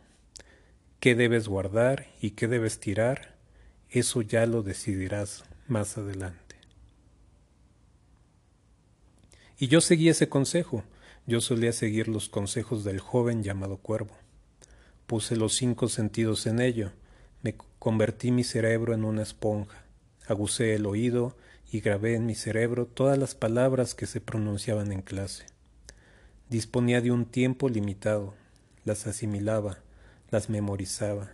¿Qué 0.99 1.15
debes 1.15 1.47
guardar 1.47 2.09
y 2.21 2.33
qué 2.33 2.49
debes 2.49 2.81
tirar? 2.81 3.37
Eso 3.91 4.23
ya 4.23 4.47
lo 4.47 4.65
decidirás 4.65 5.45
más 5.69 5.99
adelante. 5.99 6.57
Y 9.57 9.69
yo 9.69 9.81
seguí 9.81 10.09
ese 10.09 10.29
consejo. 10.29 10.83
Yo 11.27 11.41
solía 11.41 11.73
seguir 11.73 12.09
los 12.09 12.29
consejos 12.29 12.85
del 12.85 12.99
joven 12.99 13.43
llamado 13.43 13.77
Cuervo. 13.77 14.17
Puse 15.07 15.37
los 15.37 15.55
cinco 15.55 15.89
sentidos 15.89 16.47
en 16.47 16.61
ello. 16.61 16.93
Me 17.43 17.57
convertí 17.79 18.31
mi 18.31 18.45
cerebro 18.45 18.95
en 18.95 19.05
una 19.05 19.23
esponja. 19.23 19.85
Agucé 20.27 20.75
el 20.75 20.87
oído 20.87 21.37
y 21.71 21.81
grabé 21.81 22.15
en 22.15 22.27
mi 22.27 22.35
cerebro 22.35 22.87
todas 22.87 23.19
las 23.19 23.35
palabras 23.35 23.95
que 23.95 24.07
se 24.07 24.21
pronunciaban 24.21 24.93
en 24.93 25.03
clase. 25.03 25.47
Disponía 26.49 27.01
de 27.01 27.13
un 27.13 27.27
tiempo 27.27 27.69
limitado, 27.69 28.35
las 28.85 29.07
asimilaba, 29.07 29.79
las 30.31 30.49
memorizaba. 30.49 31.31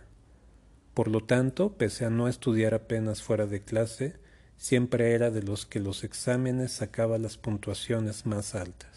Por 0.93 1.07
lo 1.07 1.23
tanto, 1.23 1.73
pese 1.77 2.05
a 2.05 2.09
no 2.09 2.27
estudiar 2.27 2.73
apenas 2.73 3.23
fuera 3.23 3.45
de 3.45 3.61
clase, 3.61 4.15
siempre 4.57 5.13
era 5.13 5.31
de 5.31 5.43
los 5.43 5.65
que 5.65 5.79
los 5.79 6.03
exámenes 6.03 6.71
sacaba 6.71 7.17
las 7.17 7.37
puntuaciones 7.37 8.25
más 8.25 8.55
altas. 8.55 8.96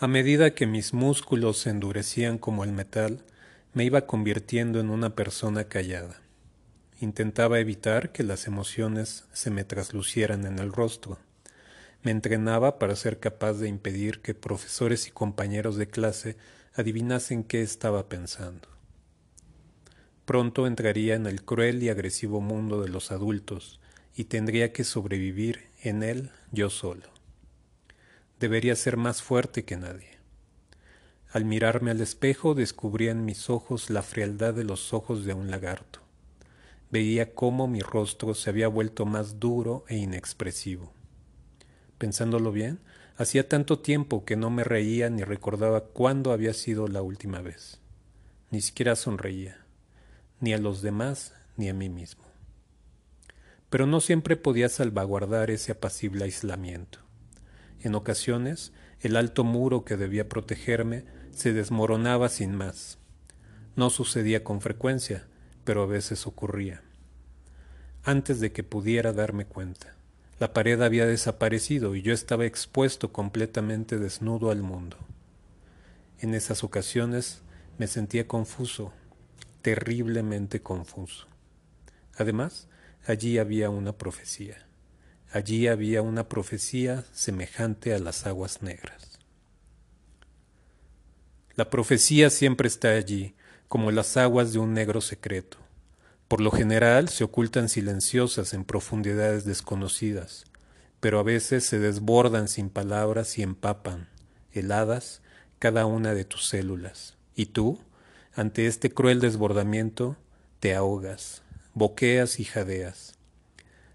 A 0.00 0.08
medida 0.08 0.56
que 0.56 0.66
mis 0.66 0.92
músculos 0.92 1.58
se 1.58 1.70
endurecían 1.70 2.36
como 2.36 2.64
el 2.64 2.72
metal, 2.72 3.22
me 3.74 3.84
iba 3.84 4.06
convirtiendo 4.06 4.80
en 4.80 4.90
una 4.90 5.14
persona 5.14 5.64
callada. 5.64 6.20
Intentaba 7.00 7.60
evitar 7.60 8.10
que 8.10 8.24
las 8.24 8.48
emociones 8.48 9.24
se 9.32 9.52
me 9.52 9.62
traslucieran 9.62 10.46
en 10.46 10.58
el 10.58 10.72
rostro. 10.72 11.18
Me 12.02 12.10
entrenaba 12.10 12.80
para 12.80 12.96
ser 12.96 13.20
capaz 13.20 13.54
de 13.54 13.68
impedir 13.68 14.20
que 14.20 14.34
profesores 14.34 15.06
y 15.06 15.12
compañeros 15.12 15.76
de 15.76 15.86
clase 15.86 16.36
adivinasen 16.74 17.44
qué 17.44 17.62
estaba 17.62 18.08
pensando. 18.08 18.66
Pronto 20.24 20.66
entraría 20.66 21.14
en 21.14 21.26
el 21.26 21.44
cruel 21.44 21.80
y 21.84 21.88
agresivo 21.88 22.40
mundo 22.40 22.82
de 22.82 22.88
los 22.88 23.12
adultos 23.12 23.78
y 24.16 24.24
tendría 24.24 24.72
que 24.72 24.82
sobrevivir 24.82 25.68
en 25.84 26.02
él 26.02 26.30
yo 26.50 26.68
solo. 26.68 27.13
Debería 28.40 28.76
ser 28.76 28.96
más 28.96 29.22
fuerte 29.22 29.64
que 29.64 29.76
nadie. 29.76 30.18
Al 31.30 31.44
mirarme 31.44 31.90
al 31.90 32.00
espejo 32.00 32.54
descubría 32.54 33.10
en 33.10 33.24
mis 33.24 33.50
ojos 33.50 33.90
la 33.90 34.02
frialdad 34.02 34.54
de 34.54 34.64
los 34.64 34.92
ojos 34.92 35.24
de 35.24 35.34
un 35.34 35.50
lagarto 35.50 36.04
veía 36.94 37.34
cómo 37.34 37.66
mi 37.66 37.80
rostro 37.80 38.34
se 38.34 38.50
había 38.50 38.68
vuelto 38.68 39.04
más 39.04 39.40
duro 39.40 39.84
e 39.88 39.96
inexpresivo. 39.96 40.92
Pensándolo 41.98 42.52
bien, 42.52 42.78
hacía 43.16 43.48
tanto 43.48 43.80
tiempo 43.80 44.24
que 44.24 44.36
no 44.36 44.48
me 44.48 44.62
reía 44.62 45.10
ni 45.10 45.24
recordaba 45.24 45.80
cuándo 45.86 46.30
había 46.30 46.54
sido 46.54 46.86
la 46.86 47.02
última 47.02 47.40
vez. 47.40 47.80
Ni 48.52 48.60
siquiera 48.60 48.94
sonreía, 48.94 49.66
ni 50.38 50.54
a 50.54 50.58
los 50.58 50.82
demás 50.82 51.34
ni 51.56 51.68
a 51.68 51.74
mí 51.74 51.88
mismo. 51.88 52.22
Pero 53.70 53.86
no 53.86 54.00
siempre 54.00 54.36
podía 54.36 54.68
salvaguardar 54.68 55.50
ese 55.50 55.72
apacible 55.72 56.22
aislamiento. 56.22 57.00
En 57.84 57.94
ocasiones, 57.94 58.72
el 59.02 59.14
alto 59.14 59.44
muro 59.44 59.84
que 59.84 59.98
debía 59.98 60.26
protegerme 60.26 61.04
se 61.32 61.52
desmoronaba 61.52 62.30
sin 62.30 62.54
más. 62.54 62.96
No 63.76 63.90
sucedía 63.90 64.42
con 64.42 64.62
frecuencia, 64.62 65.26
pero 65.64 65.82
a 65.82 65.86
veces 65.86 66.26
ocurría. 66.26 66.82
Antes 68.02 68.40
de 68.40 68.52
que 68.52 68.62
pudiera 68.62 69.12
darme 69.12 69.44
cuenta, 69.44 69.94
la 70.40 70.54
pared 70.54 70.80
había 70.80 71.04
desaparecido 71.04 71.94
y 71.94 72.00
yo 72.00 72.14
estaba 72.14 72.46
expuesto 72.46 73.12
completamente 73.12 73.98
desnudo 73.98 74.50
al 74.50 74.62
mundo. 74.62 74.96
En 76.20 76.32
esas 76.32 76.64
ocasiones 76.64 77.42
me 77.76 77.86
sentía 77.86 78.26
confuso, 78.26 78.92
terriblemente 79.60 80.62
confuso. 80.62 81.26
Además, 82.16 82.66
allí 83.06 83.36
había 83.36 83.68
una 83.68 83.92
profecía. 83.92 84.66
Allí 85.34 85.66
había 85.66 86.00
una 86.00 86.28
profecía 86.28 87.04
semejante 87.12 87.92
a 87.92 87.98
las 87.98 88.24
aguas 88.24 88.62
negras. 88.62 89.18
La 91.56 91.70
profecía 91.70 92.30
siempre 92.30 92.68
está 92.68 92.90
allí, 92.90 93.34
como 93.66 93.90
las 93.90 94.16
aguas 94.16 94.52
de 94.52 94.60
un 94.60 94.74
negro 94.74 95.00
secreto. 95.00 95.56
Por 96.28 96.40
lo 96.40 96.52
general 96.52 97.08
se 97.08 97.24
ocultan 97.24 97.68
silenciosas 97.68 98.54
en 98.54 98.64
profundidades 98.64 99.44
desconocidas, 99.44 100.44
pero 101.00 101.18
a 101.18 101.24
veces 101.24 101.66
se 101.66 101.80
desbordan 101.80 102.46
sin 102.46 102.70
palabras 102.70 103.36
y 103.36 103.42
empapan, 103.42 104.08
heladas, 104.52 105.20
cada 105.58 105.84
una 105.84 106.14
de 106.14 106.24
tus 106.24 106.46
células. 106.46 107.16
Y 107.34 107.46
tú, 107.46 107.80
ante 108.36 108.68
este 108.68 108.88
cruel 108.88 109.18
desbordamiento, 109.18 110.16
te 110.60 110.76
ahogas, 110.76 111.42
boqueas 111.72 112.38
y 112.38 112.44
jadeas. 112.44 113.13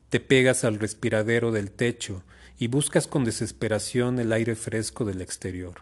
Te 0.10 0.20
pegas 0.20 0.64
al 0.64 0.80
respiradero 0.80 1.52
del 1.52 1.70
techo 1.70 2.24
y 2.58 2.68
buscas 2.68 3.08
con 3.08 3.24
desesperación 3.24 4.20
el 4.20 4.34
aire 4.34 4.56
fresco 4.56 5.06
del 5.06 5.22
exterior. 5.22 5.82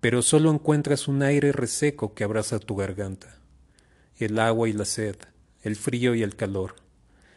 Pero 0.00 0.20
solo 0.20 0.50
encuentras 0.50 1.08
un 1.08 1.22
aire 1.22 1.50
reseco 1.52 2.14
que 2.14 2.24
abraza 2.24 2.58
tu 2.58 2.76
garganta. 2.76 3.38
El 4.18 4.38
agua 4.38 4.68
y 4.68 4.74
la 4.74 4.84
sed, 4.84 5.16
el 5.62 5.76
frío 5.76 6.14
y 6.14 6.22
el 6.22 6.36
calor, 6.36 6.76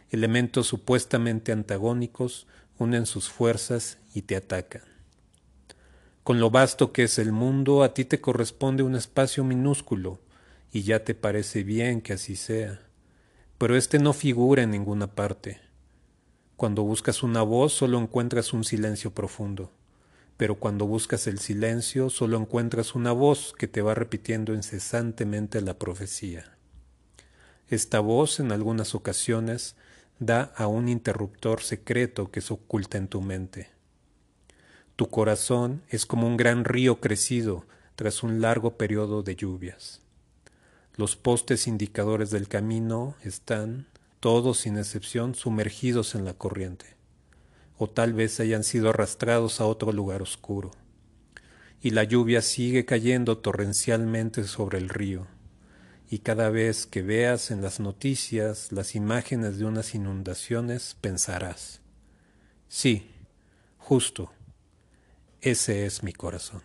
elementos 0.10 0.68
supuestamente 0.68 1.52
antagónicos, 1.52 2.46
unen 2.78 3.06
sus 3.06 3.30
fuerzas 3.30 3.98
y 4.14 4.24
te 4.24 4.36
atacan. 4.36 4.84
Con 6.24 6.40
lo 6.40 6.50
vasto 6.50 6.92
que 6.92 7.04
es 7.04 7.20
el 7.20 7.32
mundo, 7.32 7.84
a 7.84 7.94
ti 7.94 8.04
te 8.04 8.20
corresponde 8.20 8.84
un 8.84 8.96
espacio 8.96 9.44
minúsculo, 9.44 10.20
y 10.72 10.82
ya 10.82 11.04
te 11.06 11.16
parece 11.16 11.64
bien 11.64 12.02
que 12.02 12.14
así 12.14 12.36
sea. 12.36 12.82
Pero 13.58 13.78
éste 13.78 13.98
no 14.00 14.12
figura 14.12 14.64
en 14.64 14.72
ninguna 14.72 15.08
parte. 15.08 15.65
Cuando 16.58 16.84
buscas 16.84 17.22
una 17.22 17.42
voz 17.42 17.74
solo 17.74 18.00
encuentras 18.00 18.54
un 18.54 18.64
silencio 18.64 19.12
profundo, 19.12 19.72
pero 20.38 20.56
cuando 20.56 20.86
buscas 20.86 21.28
el 21.28 21.40
silencio 21.40 22.10
solo 22.10 22.38
encuentras 22.38 22.96
una 22.96 23.12
voz 23.12 23.54
que 23.58 23.68
te 23.68 23.82
va 23.82 23.94
repitiendo 23.94 24.54
incesantemente 24.54 25.60
la 25.60 25.78
profecía. 25.78 26.56
Esta 27.68 28.00
voz 28.00 28.40
en 28.40 28.54
algunas 28.54 28.96
ocasiones 28.96 29.76
da 30.20 30.54
a 30.56 30.68
un 30.68 30.88
interruptor 30.88 31.62
secreto 31.62 32.32
que 32.32 32.40
se 32.40 32.54
oculta 32.54 32.98
en 32.98 33.10
tu 33.10 33.22
mente. 33.22 33.70
Tu 34.96 35.10
corazón 35.10 35.82
es 35.90 36.06
como 36.06 36.26
un 36.26 36.38
gran 36.38 36.64
río 36.64 37.02
crecido 37.02 37.66
tras 37.98 38.24
un 38.24 38.40
largo 38.40 38.78
periodo 38.78 39.24
de 39.24 39.36
lluvias. 39.36 40.02
Los 40.96 41.18
postes 41.18 41.68
indicadores 41.68 42.30
del 42.30 42.48
camino 42.48 43.16
están, 43.24 43.88
todos 44.26 44.58
sin 44.58 44.76
excepción, 44.80 45.36
sumergidos 45.36 46.16
en 46.16 46.26
la 46.26 46.34
corriente, 46.34 46.98
o 47.78 47.88
tal 47.88 48.14
vez 48.14 48.40
hayan 48.40 48.64
sido 48.64 48.90
arrastrados 48.90 49.62
a 49.62 49.68
otro 49.68 49.92
lugar 49.92 50.24
oscuro. 50.24 50.72
Y 51.80 51.92
la 51.92 52.06
lluvia 52.06 52.42
sigue 52.42 52.86
cayendo 52.86 53.38
torrencialmente 53.38 54.46
sobre 54.46 54.80
el 54.80 54.90
río, 54.90 55.28
y 56.10 56.18
cada 56.18 56.50
vez 56.50 56.88
que 56.88 57.04
veas 57.04 57.52
en 57.52 57.62
las 57.62 57.80
noticias 57.80 58.72
las 58.72 58.96
imágenes 58.96 59.60
de 59.60 59.66
unas 59.66 59.94
inundaciones, 59.94 60.98
pensarás, 61.00 61.82
sí, 62.68 63.12
justo, 63.78 64.32
ese 65.40 65.86
es 65.86 66.02
mi 66.02 66.14
corazón. 66.14 66.64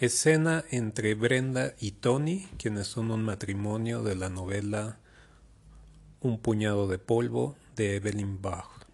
Escena 0.00 0.64
entre 0.70 1.16
Brenda 1.16 1.74
y 1.80 1.90
Tony, 1.90 2.46
quienes 2.56 2.86
son 2.86 3.10
un 3.10 3.24
matrimonio 3.24 4.04
de 4.04 4.14
la 4.14 4.28
novela 4.28 5.00
Un 6.20 6.38
puñado 6.38 6.86
de 6.86 7.00
polvo 7.00 7.56
de 7.74 7.96
Evelyn 7.96 8.40
Bach. 8.40 8.86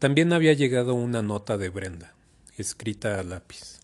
También 0.00 0.32
había 0.32 0.52
llegado 0.52 0.94
una 0.94 1.22
nota 1.22 1.58
de 1.58 1.68
Brenda, 1.68 2.12
escrita 2.56 3.20
a 3.20 3.22
lápiz. 3.22 3.78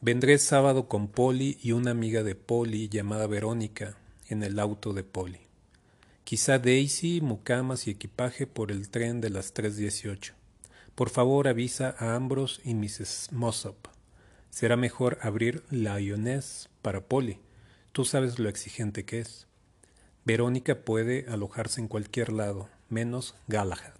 Vendré 0.00 0.38
sábado 0.38 0.88
con 0.88 1.08
Polly 1.08 1.58
y 1.62 1.72
una 1.72 1.90
amiga 1.90 2.22
de 2.22 2.34
Polly 2.34 2.88
llamada 2.88 3.26
Verónica 3.26 3.98
en 4.28 4.42
el 4.42 4.58
auto 4.60 4.94
de 4.94 5.04
Polly. 5.04 5.40
Quizá 6.24 6.58
Daisy, 6.58 7.20
mucamas 7.20 7.86
y 7.86 7.90
equipaje 7.90 8.46
por 8.46 8.72
el 8.72 8.88
tren 8.88 9.20
de 9.20 9.28
las 9.28 9.52
3.18. 9.52 10.37
Por 10.98 11.10
favor 11.10 11.46
avisa 11.46 11.94
a 12.00 12.16
Ambrose 12.16 12.60
y 12.64 12.74
Mrs. 12.74 13.28
Mossop. 13.30 13.86
Será 14.50 14.76
mejor 14.76 15.16
abrir 15.22 15.62
la 15.70 16.00
Ioness 16.00 16.70
para 16.82 17.06
Polly. 17.06 17.38
Tú 17.92 18.04
sabes 18.04 18.40
lo 18.40 18.48
exigente 18.48 19.04
que 19.04 19.20
es. 19.20 19.46
Verónica 20.24 20.80
puede 20.80 21.26
alojarse 21.28 21.80
en 21.80 21.86
cualquier 21.86 22.32
lado, 22.32 22.68
menos 22.88 23.36
Galahad. 23.46 23.94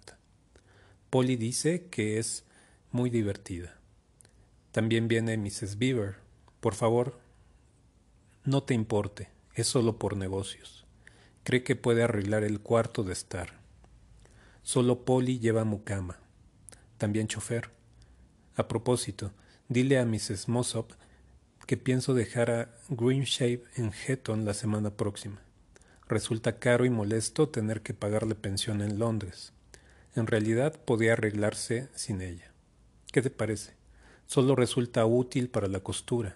Polly 1.09 1.37
dice 1.37 1.85
que 1.89 2.19
es 2.19 2.43
muy 2.91 3.09
divertida. 3.09 3.79
También 4.73 5.07
viene 5.07 5.37
Mrs. 5.37 5.77
Beaver. 5.77 6.17
Por 6.59 6.75
favor, 6.75 7.17
no 8.43 8.63
te 8.63 8.73
importe, 8.73 9.29
es 9.53 9.67
solo 9.67 9.97
por 9.99 10.17
negocios. 10.17 10.85
Cree 11.45 11.63
que 11.63 11.77
puede 11.77 12.03
arreglar 12.03 12.43
el 12.43 12.59
cuarto 12.59 13.05
de 13.05 13.13
estar. 13.13 13.53
Solo 14.63 15.05
Polly 15.05 15.39
lleva 15.39 15.63
mucama 15.63 16.19
también 16.99 17.27
chofer. 17.27 17.71
A 18.55 18.67
propósito, 18.67 19.31
dile 19.67 19.97
a 19.97 20.05
Mrs. 20.05 20.47
Mossop 20.47 20.91
que 21.65 21.77
pienso 21.77 22.13
dejar 22.13 22.51
a 22.51 22.69
Greenshave 22.89 23.63
en 23.75 23.91
Heton 23.91 24.45
la 24.45 24.53
semana 24.53 24.91
próxima. 24.91 25.41
Resulta 26.07 26.59
caro 26.59 26.85
y 26.85 26.89
molesto 26.89 27.49
tener 27.49 27.81
que 27.81 27.93
pagarle 27.93 28.35
pensión 28.35 28.81
en 28.81 28.99
Londres. 28.99 29.53
En 30.15 30.27
realidad 30.27 30.79
podía 30.83 31.13
arreglarse 31.13 31.87
sin 31.93 32.21
ella. 32.21 32.51
¿Qué 33.11 33.21
te 33.21 33.29
parece? 33.29 33.73
Solo 34.25 34.55
resulta 34.55 35.05
útil 35.05 35.49
para 35.49 35.67
la 35.67 35.79
costura. 35.79 36.35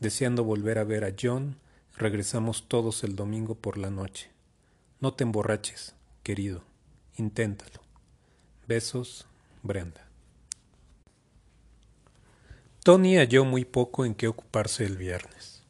Deseando 0.00 0.44
volver 0.44 0.78
a 0.78 0.84
ver 0.84 1.04
a 1.04 1.14
John, 1.18 1.56
regresamos 1.96 2.68
todos 2.68 3.04
el 3.04 3.16
domingo 3.16 3.54
por 3.54 3.78
la 3.78 3.90
noche. 3.90 4.30
No 5.00 5.14
te 5.14 5.24
emborraches, 5.24 5.94
querido. 6.22 6.62
Inténtalo. 7.16 7.80
Besos, 8.66 9.26
Brenda. 9.64 10.06
Tony 12.84 13.16
halló 13.16 13.46
muy 13.46 13.64
poco 13.64 14.04
en 14.04 14.14
qué 14.14 14.28
ocuparse 14.28 14.84
el 14.84 14.98
viernes. 14.98 15.62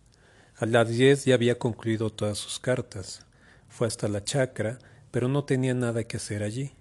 A 0.56 0.66
las 0.66 0.88
diez 0.88 1.24
ya 1.24 1.34
había 1.34 1.60
concluido 1.60 2.10
todas 2.10 2.36
sus 2.36 2.58
cartas. 2.58 3.24
Fue 3.68 3.86
hasta 3.86 4.08
la 4.08 4.24
chacra, 4.24 4.80
pero 5.12 5.28
no 5.28 5.44
tenía 5.44 5.74
nada 5.74 6.02
que 6.02 6.16
hacer 6.16 6.42
allí. 6.42 6.72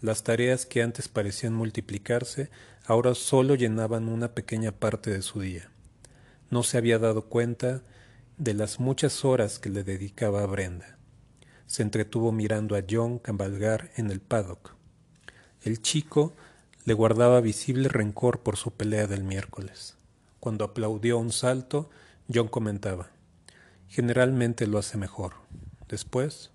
Las 0.00 0.22
tareas 0.22 0.64
que 0.64 0.82
antes 0.82 1.08
parecían 1.08 1.52
multiplicarse 1.52 2.48
ahora 2.86 3.14
solo 3.14 3.56
llenaban 3.56 4.08
una 4.08 4.32
pequeña 4.34 4.72
parte 4.72 5.10
de 5.10 5.20
su 5.20 5.40
día. 5.40 5.70
No 6.48 6.62
se 6.62 6.78
había 6.78 6.98
dado 6.98 7.26
cuenta 7.26 7.82
de 8.38 8.54
las 8.54 8.80
muchas 8.80 9.22
horas 9.26 9.58
que 9.58 9.68
le 9.68 9.84
dedicaba 9.84 10.42
a 10.42 10.46
Brenda. 10.46 10.96
Se 11.66 11.82
entretuvo 11.82 12.32
mirando 12.32 12.74
a 12.74 12.84
John 12.88 13.18
cabalgar 13.18 13.90
en 13.96 14.10
el 14.10 14.22
paddock. 14.22 14.74
El 15.62 15.82
chico 15.82 16.34
le 16.84 16.94
guardaba 16.94 17.40
visible 17.40 17.88
rencor 17.88 18.40
por 18.40 18.56
su 18.56 18.72
pelea 18.72 19.06
del 19.06 19.24
miércoles. 19.24 19.96
Cuando 20.40 20.64
aplaudió 20.64 21.18
un 21.18 21.32
salto, 21.32 21.88
John 22.32 22.48
comentaba, 22.48 23.10
generalmente 23.88 24.66
lo 24.66 24.78
hace 24.78 24.98
mejor. 24.98 25.34
Después, 25.88 26.50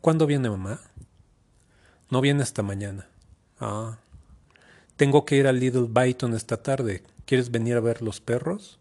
¿cuándo 0.00 0.26
viene 0.26 0.50
mamá? 0.50 0.80
No 2.10 2.20
viene 2.20 2.42
hasta 2.42 2.62
mañana. 2.62 3.08
Ah, 3.60 3.98
tengo 4.96 5.24
que 5.24 5.36
ir 5.36 5.46
a 5.46 5.52
Little 5.52 5.86
Byton 5.88 6.34
esta 6.34 6.62
tarde. 6.62 7.04
¿Quieres 7.24 7.50
venir 7.50 7.76
a 7.76 7.80
ver 7.80 8.02
los 8.02 8.20
perros? 8.20 8.80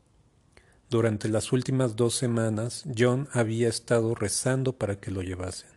Durante 0.90 1.30
las 1.30 1.52
últimas 1.52 1.96
dos 1.96 2.16
semanas, 2.16 2.84
John 2.98 3.30
había 3.32 3.70
estado 3.70 4.16
rezando 4.16 4.74
para 4.74 5.00
que 5.00 5.12
lo 5.12 5.22
llevasen. 5.22 5.70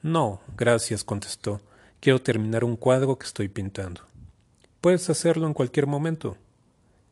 No, 0.00 0.40
gracias, 0.56 1.04
contestó. 1.04 1.60
Quiero 2.00 2.22
terminar 2.22 2.62
un 2.62 2.76
cuadro 2.76 3.18
que 3.18 3.26
estoy 3.26 3.48
pintando. 3.48 4.02
Puedes 4.80 5.10
hacerlo 5.10 5.48
en 5.48 5.54
cualquier 5.54 5.88
momento. 5.88 6.36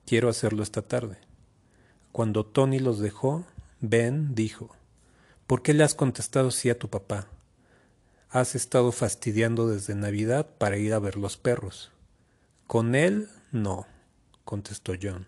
Quiero 0.07 0.29
hacerlo 0.29 0.63
esta 0.63 0.83
tarde. 0.83 1.19
Cuando 2.13 2.47
Tony 2.47 2.79
los 2.79 3.01
dejó, 3.01 3.45
Ben 3.81 4.37
dijo, 4.37 4.77
¿Por 5.49 5.63
qué 5.63 5.75
le 5.75 5.83
has 5.83 5.97
contestado 5.97 6.53
sí 6.53 6.71
a 6.71 6.79
tu 6.79 6.89
papá? 6.89 7.27
Has 8.31 8.55
estado 8.55 8.93
fastidiando 8.93 9.69
desde 9.69 9.97
Navidad 9.97 10.47
para 10.57 10.77
ir 10.77 10.95
a 10.95 11.01
ver 11.01 11.17
los 11.17 11.37
perros. 11.37 11.91
Con 12.69 12.95
él, 12.95 13.29
no, 13.51 13.87
contestó 14.45 14.93
John. 15.01 15.27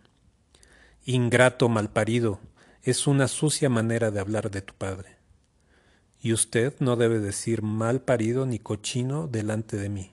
Ingrato 1.05 1.69
malparido, 1.69 2.39
es 2.85 3.09
una 3.09 3.27
sucia 3.27 3.69
manera 3.69 4.13
de 4.13 4.21
hablar 4.21 4.53
de 4.53 4.63
tu 4.63 4.75
padre 4.75 5.18
y 6.21 6.33
usted 6.33 6.75
no 6.81 6.97
debe 6.97 7.21
decir 7.21 7.63
mal 7.63 8.01
parido 8.01 8.47
ni 8.47 8.59
cochino 8.59 9.29
delante 9.29 9.77
de 9.77 9.89
mí. 9.89 10.13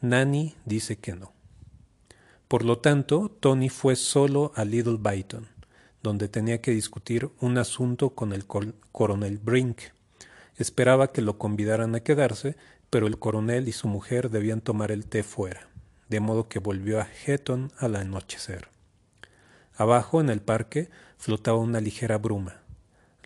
Nanny 0.00 0.54
dice 0.64 0.96
que 0.96 1.14
no. 1.14 1.32
Por 2.48 2.64
lo 2.64 2.78
tanto, 2.78 3.30
Tony 3.40 3.68
fue 3.68 3.96
solo 3.96 4.52
a 4.54 4.64
Little 4.64 4.98
Byton, 5.00 5.48
donde 6.02 6.28
tenía 6.28 6.60
que 6.60 6.70
discutir 6.70 7.30
un 7.40 7.58
asunto 7.58 8.10
con 8.10 8.32
el 8.32 8.46
coronel 8.46 9.38
Brink. 9.38 9.80
Esperaba 10.56 11.10
que 11.10 11.22
lo 11.22 11.38
convidaran 11.38 11.94
a 11.94 12.00
quedarse, 12.00 12.56
pero 12.90 13.06
el 13.06 13.18
coronel 13.18 13.66
y 13.66 13.72
su 13.72 13.88
mujer 13.88 14.30
debían 14.30 14.60
tomar 14.60 14.92
el 14.92 15.06
té 15.06 15.22
fuera, 15.22 15.68
de 16.08 16.20
modo 16.20 16.48
que 16.48 16.58
volvió 16.58 17.00
a 17.00 17.08
Heton 17.26 17.72
al 17.78 17.96
anochecer. 17.96 18.68
Abajo, 19.76 20.20
en 20.20 20.28
el 20.28 20.40
parque, 20.40 20.90
flotaba 21.16 21.58
una 21.58 21.80
ligera 21.80 22.18
bruma. 22.18 22.63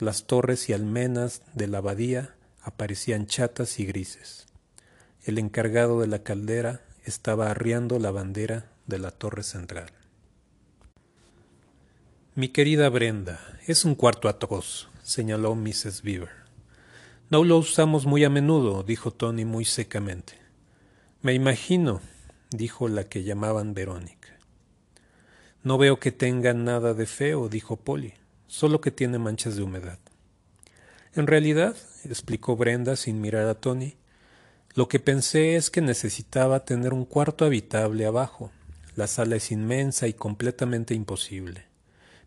Las 0.01 0.29
torres 0.29 0.69
y 0.69 0.73
almenas 0.73 1.43
de 1.55 1.67
la 1.67 1.79
abadía 1.79 2.37
aparecían 2.63 3.27
chatas 3.27 3.81
y 3.81 3.85
grises. 3.85 4.47
El 5.25 5.39
encargado 5.39 6.01
de 6.01 6.07
la 6.07 6.23
caldera 6.23 6.83
estaba 7.03 7.51
arriando 7.51 7.99
la 7.99 8.13
bandera 8.13 8.71
de 8.87 9.01
la 9.01 9.11
torre 9.11 9.43
central. 9.43 9.91
Mi 12.37 12.51
querida 12.51 12.89
Brenda, 12.91 13.41
es 13.67 13.85
un 13.85 13.97
cuarto 13.97 14.29
atroz, 14.29 14.89
señaló 15.03 15.57
Mrs. 15.57 16.03
Beaver. 16.03 16.31
No 17.29 17.43
lo 17.43 17.59
usamos 17.59 18.07
muy 18.07 18.23
a 18.23 18.31
menudo, 18.31 18.85
dijo 18.85 19.11
Tony 19.11 19.45
muy 19.45 19.65
secamente. 19.65 20.35
Me 21.23 21.35
imagino, 21.35 22.01
dijo 22.51 22.87
la 22.87 23.03
que 23.03 23.25
llamaban 23.25 23.75
Verónica. 23.75 24.29
No 25.65 25.77
veo 25.77 25.99
que 25.99 26.13
tenga 26.13 26.55
nada 26.55 26.95
de 26.95 27.07
feo, 27.07 27.49
dijo 27.49 27.75
Polly 27.75 28.15
solo 28.49 28.81
que 28.81 28.91
tiene 28.91 29.19
manchas 29.19 29.55
de 29.55 29.63
humedad. 29.63 29.99
En 31.15 31.29
realidad, 31.29 31.77
explicó 32.05 32.57
Brenda 32.57 32.97
sin 32.97 33.21
mirar 33.21 33.47
a 33.47 33.55
Tony, 33.55 33.97
lo 34.75 34.89
que 34.89 35.01
pensé 35.01 35.57
es 35.57 35.71
que 35.71 35.81
necesitaba 35.81 36.65
tener 36.65 36.93
un 36.93 37.05
cuarto 37.05 37.45
habitable 37.45 38.07
abajo. 38.07 38.51
La 38.97 39.07
sala 39.07 39.37
es 39.37 39.51
inmensa 39.51 40.07
y 40.09 40.13
completamente 40.13 40.95
imposible. 40.95 41.65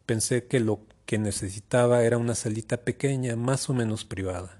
Pensé 0.05 0.45
que 0.45 0.59
lo 0.59 0.81
que 1.05 1.17
necesitaba 1.17 2.03
era 2.03 2.17
una 2.17 2.35
salita 2.35 2.77
pequeña, 2.77 3.35
más 3.35 3.69
o 3.69 3.73
menos 3.73 4.05
privada. 4.05 4.59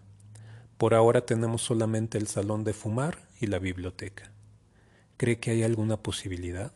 Por 0.77 0.93
ahora 0.93 1.25
tenemos 1.25 1.61
solamente 1.61 2.17
el 2.17 2.27
salón 2.27 2.63
de 2.63 2.73
fumar 2.73 3.19
y 3.39 3.47
la 3.47 3.59
biblioteca. 3.59 4.31
¿Cree 5.17 5.39
que 5.39 5.51
hay 5.51 5.63
alguna 5.63 5.97
posibilidad? 5.97 6.71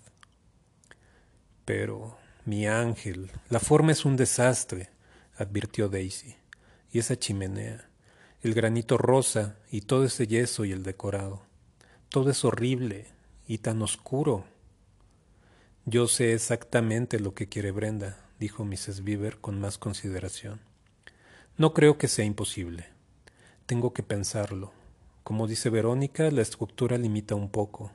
Pero 1.66 2.18
mi 2.46 2.68
ángel, 2.68 3.32
la 3.50 3.60
forma 3.60 3.92
es 3.92 4.06
un 4.06 4.16
desastre, 4.16 4.90
advirtió 5.36 5.90
Daisy. 5.90 6.36
Y 6.92 7.00
esa 7.00 7.18
chimenea, 7.18 7.90
el 8.42 8.54
granito 8.54 8.98
rosa 8.98 9.58
y 9.72 9.82
todo 9.82 10.06
ese 10.06 10.28
yeso 10.28 10.64
y 10.64 10.72
el 10.72 10.84
decorado. 10.84 11.42
Todo 12.10 12.30
es 12.30 12.46
horrible 12.46 13.08
y 13.48 13.58
tan 13.58 13.82
oscuro. 13.82 14.46
Yo 15.86 16.08
sé 16.08 16.34
exactamente 16.34 17.20
lo 17.20 17.34
que 17.34 17.50
quiere 17.50 17.72
Brenda, 17.72 18.18
dijo 18.40 18.64
Mrs. 18.64 19.04
Beaver 19.04 19.38
con 19.40 19.60
más 19.60 19.78
consideración. 19.80 20.62
No 21.58 21.74
creo 21.74 21.98
que 21.98 22.08
sea 22.08 22.26
imposible. 22.26 22.86
Tengo 23.66 23.92
que 23.94 24.04
pensarlo. 24.04 24.72
Como 25.24 25.48
dice 25.48 25.72
Verónica, 25.72 26.30
la 26.30 26.44
estructura 26.44 27.00
limita 27.00 27.34
un 27.34 27.50
poco. 27.50 27.92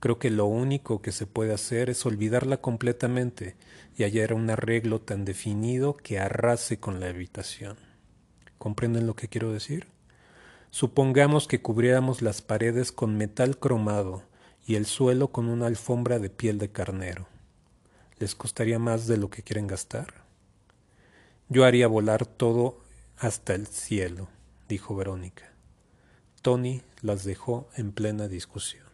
Creo 0.00 0.18
que 0.18 0.30
lo 0.30 0.46
único 0.46 1.02
que 1.02 1.10
se 1.10 1.26
puede 1.26 1.52
hacer 1.52 1.90
es 1.90 2.06
olvidarla 2.06 2.58
completamente 2.58 3.56
y 3.96 4.04
hallar 4.04 4.32
un 4.32 4.48
arreglo 4.48 5.00
tan 5.00 5.24
definido 5.24 5.96
que 5.96 6.20
arrase 6.20 6.78
con 6.78 7.00
la 7.00 7.08
habitación. 7.08 7.76
¿Comprenden 8.58 9.06
lo 9.06 9.16
que 9.16 9.28
quiero 9.28 9.52
decir? 9.52 9.88
Supongamos 10.70 11.48
que 11.48 11.62
cubriéramos 11.62 12.22
las 12.22 12.42
paredes 12.42 12.92
con 12.92 13.16
metal 13.16 13.58
cromado 13.58 14.22
y 14.66 14.76
el 14.76 14.86
suelo 14.86 15.28
con 15.28 15.48
una 15.48 15.66
alfombra 15.66 16.18
de 16.18 16.30
piel 16.30 16.58
de 16.58 16.70
carnero. 16.70 17.26
¿Les 18.18 18.34
costaría 18.34 18.78
más 18.78 19.06
de 19.06 19.16
lo 19.16 19.30
que 19.30 19.42
quieren 19.42 19.66
gastar? 19.66 20.26
Yo 21.48 21.64
haría 21.64 21.88
volar 21.88 22.26
todo 22.26 22.80
hasta 23.16 23.54
el 23.54 23.66
cielo, 23.66 24.28
dijo 24.68 24.94
Verónica. 24.94 25.52
Tony 26.42 26.82
las 27.00 27.24
dejó 27.24 27.68
en 27.74 27.92
plena 27.92 28.28
discusión. 28.28 28.87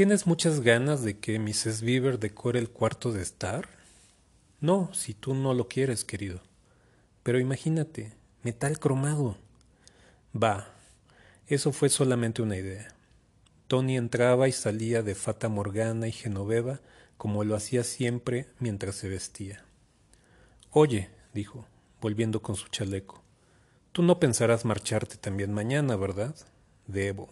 ¿Tienes 0.00 0.26
muchas 0.26 0.62
ganas 0.62 1.04
de 1.04 1.18
que 1.18 1.38
Mrs. 1.38 1.82
Beaver 1.82 2.18
decore 2.18 2.58
el 2.58 2.70
cuarto 2.70 3.12
de 3.12 3.20
estar? 3.20 3.68
No, 4.58 4.88
si 4.94 5.12
tú 5.12 5.34
no 5.34 5.52
lo 5.52 5.68
quieres, 5.68 6.04
querido. 6.04 6.40
Pero 7.22 7.38
imagínate, 7.38 8.14
metal 8.42 8.78
cromado. 8.78 9.36
Va, 10.34 10.72
eso 11.48 11.70
fue 11.72 11.90
solamente 11.90 12.40
una 12.40 12.56
idea. 12.56 12.94
Tony 13.66 13.98
entraba 13.98 14.48
y 14.48 14.52
salía 14.52 15.02
de 15.02 15.14
Fata 15.14 15.50
Morgana 15.50 16.08
y 16.08 16.12
Genoveva 16.12 16.80
como 17.18 17.44
lo 17.44 17.54
hacía 17.54 17.84
siempre 17.84 18.46
mientras 18.58 18.94
se 18.94 19.10
vestía. 19.10 19.66
Oye, 20.70 21.10
dijo, 21.34 21.66
volviendo 22.00 22.40
con 22.40 22.56
su 22.56 22.68
chaleco, 22.68 23.22
tú 23.92 24.02
no 24.02 24.18
pensarás 24.18 24.64
marcharte 24.64 25.18
también 25.18 25.52
mañana, 25.52 25.94
¿verdad? 25.96 26.34
Debo. 26.86 27.28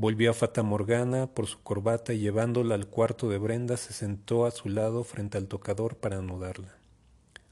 Volvió 0.00 0.30
a 0.30 0.32
Fata 0.32 0.62
Morgana 0.62 1.26
por 1.26 1.46
su 1.46 1.62
corbata 1.62 2.14
y 2.14 2.20
llevándola 2.20 2.74
al 2.74 2.86
cuarto 2.86 3.28
de 3.28 3.36
Brenda 3.36 3.76
se 3.76 3.92
sentó 3.92 4.46
a 4.46 4.50
su 4.50 4.70
lado 4.70 5.04
frente 5.04 5.36
al 5.36 5.46
tocador 5.46 5.96
para 5.96 6.16
anudarla. 6.16 6.74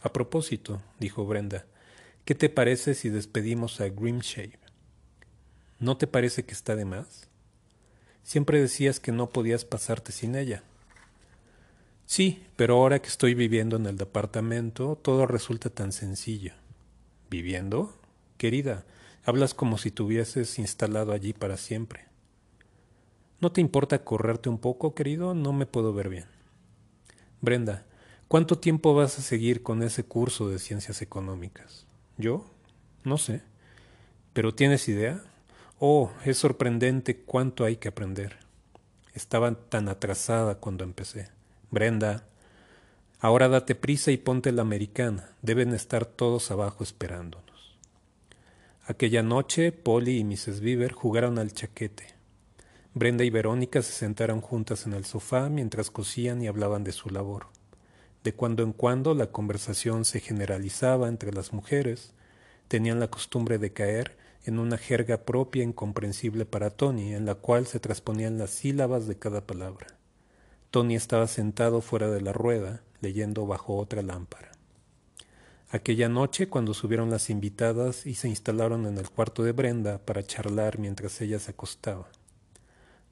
A 0.01 0.15
propósito, 0.15 0.81
dijo 0.99 1.27
Brenda, 1.27 1.67
¿qué 2.25 2.35
te 2.35 2.49
parece 2.49 2.95
si 2.95 3.11
despedimos 3.11 3.83
a 3.83 3.91
Grimshave? 3.91 4.59
¿No 5.79 5.99
te 5.99 6.07
parece 6.07 6.47
que 6.47 6.55
está 6.55 6.75
de 6.75 6.87
más? 6.87 7.29
Siempre 8.23 8.63
decías 8.63 8.99
que 8.99 9.13
no 9.13 9.29
podías 9.29 9.67
pasarte 9.67 10.11
sin 10.11 10.35
ella. 10.35 10.63
Sí, 12.07 12.47
pero 12.57 12.77
ahora 12.77 13.03
que 13.03 13.09
estoy 13.09 13.35
viviendo 13.35 13.77
en 13.77 13.85
el 13.85 13.99
departamento, 13.99 14.97
todo 14.97 15.27
resulta 15.27 15.69
tan 15.69 15.93
sencillo. 15.93 16.55
¿Viviendo? 17.29 17.93
Querida, 18.39 18.87
hablas 19.23 19.53
como 19.53 19.77
si 19.77 19.91
te 19.91 20.03
hubieses 20.03 20.59
instalado 20.59 21.13
allí 21.13 21.35
para 21.35 21.59
siempre. 21.59 22.08
¿No 23.41 23.53
te 23.53 23.61
importa 23.61 24.03
correrte 24.03 24.49
un 24.49 24.59
poco, 24.59 24.95
querido? 24.97 25.33
No 25.33 25.53
me 25.53 25.65
puedo 25.65 25.93
ver 25.93 26.09
bien. 26.09 26.27
Brenda, 27.41 27.87
¿cuánto 28.27 28.59
tiempo 28.59 28.95
vas 28.95 29.17
a 29.19 29.23
seguir 29.23 29.63
con 29.63 29.85
ese 29.85 30.03
curso 30.05 30.49
de 30.49 30.59
ciencias 30.59 31.03
económicas? 31.03 31.87
¿Yo? 32.17 32.51
No 33.05 33.17
sé. 33.17 33.43
¿Pero 34.33 34.55
tienes 34.55 34.89
idea? 34.89 35.23
Oh, 35.79 36.11
es 36.25 36.39
sorprendente 36.39 37.21
cuánto 37.21 37.65
hay 37.65 37.77
que 37.77 37.87
aprender. 37.87 38.39
Estaba 39.15 39.55
tan 39.55 39.89
atrasada 39.89 40.57
cuando 40.57 40.83
empecé. 40.83 41.31
Brenda, 41.71 42.27
ahora 43.21 43.49
date 43.49 43.77
prisa 43.77 44.11
y 44.11 44.17
ponte 44.17 44.51
la 44.51 44.63
americana. 44.63 45.31
Deben 45.43 45.75
estar 45.75 46.07
todos 46.07 46.51
abajo 46.51 46.83
esperándonos. 46.83 47.79
Aquella 48.85 49.23
noche, 49.23 49.71
Polly 49.71 50.19
y 50.19 50.25
Mrs. 50.25 50.61
Beaver 50.61 50.93
jugaron 50.93 51.39
al 51.39 51.53
chaquete. 51.53 52.18
Brenda 52.99 53.23
y 53.23 53.31
Verónica 53.31 53.81
se 53.81 53.93
sentaron 53.93 54.41
juntas 54.41 54.85
en 54.85 54.93
el 54.93 55.05
sofá 55.05 55.49
mientras 55.49 55.89
cosían 55.89 56.43
y 56.43 56.49
hablaban 56.49 56.83
de 56.83 56.91
su 56.91 57.11
labor. 57.11 57.47
De 58.25 58.35
cuando 58.35 58.65
en 58.65 58.73
cuando 58.73 59.15
la 59.15 59.29
conversación 59.29 60.05
se 60.05 60.19
generalizaba 60.19 61.09
entre 61.09 61.33
las 61.33 61.53
mujeres. 61.53 62.13
Tenían 62.67 62.99
la 62.99 63.07
costumbre 63.07 63.59
de 63.59 63.73
caer 63.73 64.17
en 64.45 64.59
una 64.59 64.79
jerga 64.79 65.19
propia 65.19 65.63
incomprensible 65.63 66.45
para 66.45 66.71
Tony, 66.71 67.15
en 67.15 67.25
la 67.25 67.37
cual 67.37 67.69
se 67.69 67.79
transponían 67.79 68.37
las 68.37 68.51
sílabas 68.51 69.07
de 69.07 69.17
cada 69.17 69.47
palabra. 69.47 69.87
Tony 70.73 70.97
estaba 70.97 71.29
sentado 71.29 71.81
fuera 71.81 72.11
de 72.11 72.21
la 72.21 72.33
rueda, 72.33 72.83
leyendo 73.01 73.47
bajo 73.47 73.77
otra 73.77 74.03
lámpara. 74.03 74.51
Aquella 75.71 76.09
noche, 76.09 76.49
cuando 76.49 76.75
subieron 76.75 77.11
las 77.11 77.31
invitadas 77.31 78.07
y 78.07 78.17
se 78.17 78.29
instalaron 78.29 78.87
en 78.87 78.99
el 78.99 79.09
cuarto 79.09 79.45
de 79.45 79.53
Brenda 79.53 79.99
para 79.99 80.27
charlar 80.27 80.81
mientras 80.81 81.21
ella 81.21 81.39
se 81.39 81.53
acostaba. 81.53 82.09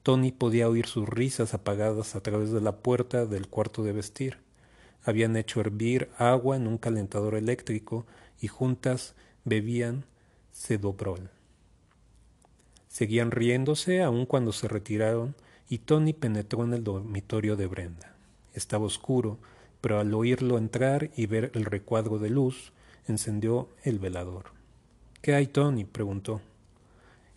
Tony 0.07 0.31
podía 0.31 0.69
oír 0.69 0.85
sus 0.85 1.05
risas 1.05 1.53
apagadas 1.53 2.15
a 2.15 2.21
través 2.21 2.53
de 2.53 2.61
la 2.61 2.77
puerta 2.77 3.25
del 3.25 3.49
cuarto 3.49 3.83
de 3.83 3.91
vestir. 3.91 4.37
Habían 5.03 5.35
hecho 5.35 5.59
hervir 5.59 6.09
agua 6.17 6.55
en 6.55 6.65
un 6.65 6.77
calentador 6.77 7.35
eléctrico 7.35 8.05
y 8.39 8.47
juntas 8.47 9.15
bebían 9.43 10.05
Cedobrol. 10.53 11.29
Seguían 12.87 13.31
riéndose 13.31 14.01
aun 14.01 14.25
cuando 14.25 14.53
se 14.53 14.69
retiraron 14.69 15.35
y 15.67 15.79
Tony 15.79 16.13
penetró 16.13 16.63
en 16.63 16.73
el 16.73 16.85
dormitorio 16.85 17.57
de 17.57 17.67
Brenda. 17.67 18.15
Estaba 18.53 18.85
oscuro, 18.85 19.39
pero 19.81 19.99
al 19.99 20.13
oírlo 20.13 20.57
entrar 20.57 21.11
y 21.17 21.25
ver 21.25 21.51
el 21.53 21.65
recuadro 21.65 22.17
de 22.17 22.29
luz, 22.29 22.71
encendió 23.09 23.67
el 23.83 23.99
velador. 23.99 24.53
¿Qué 25.21 25.35
hay, 25.35 25.47
Tony? 25.47 25.83
preguntó. 25.83 26.39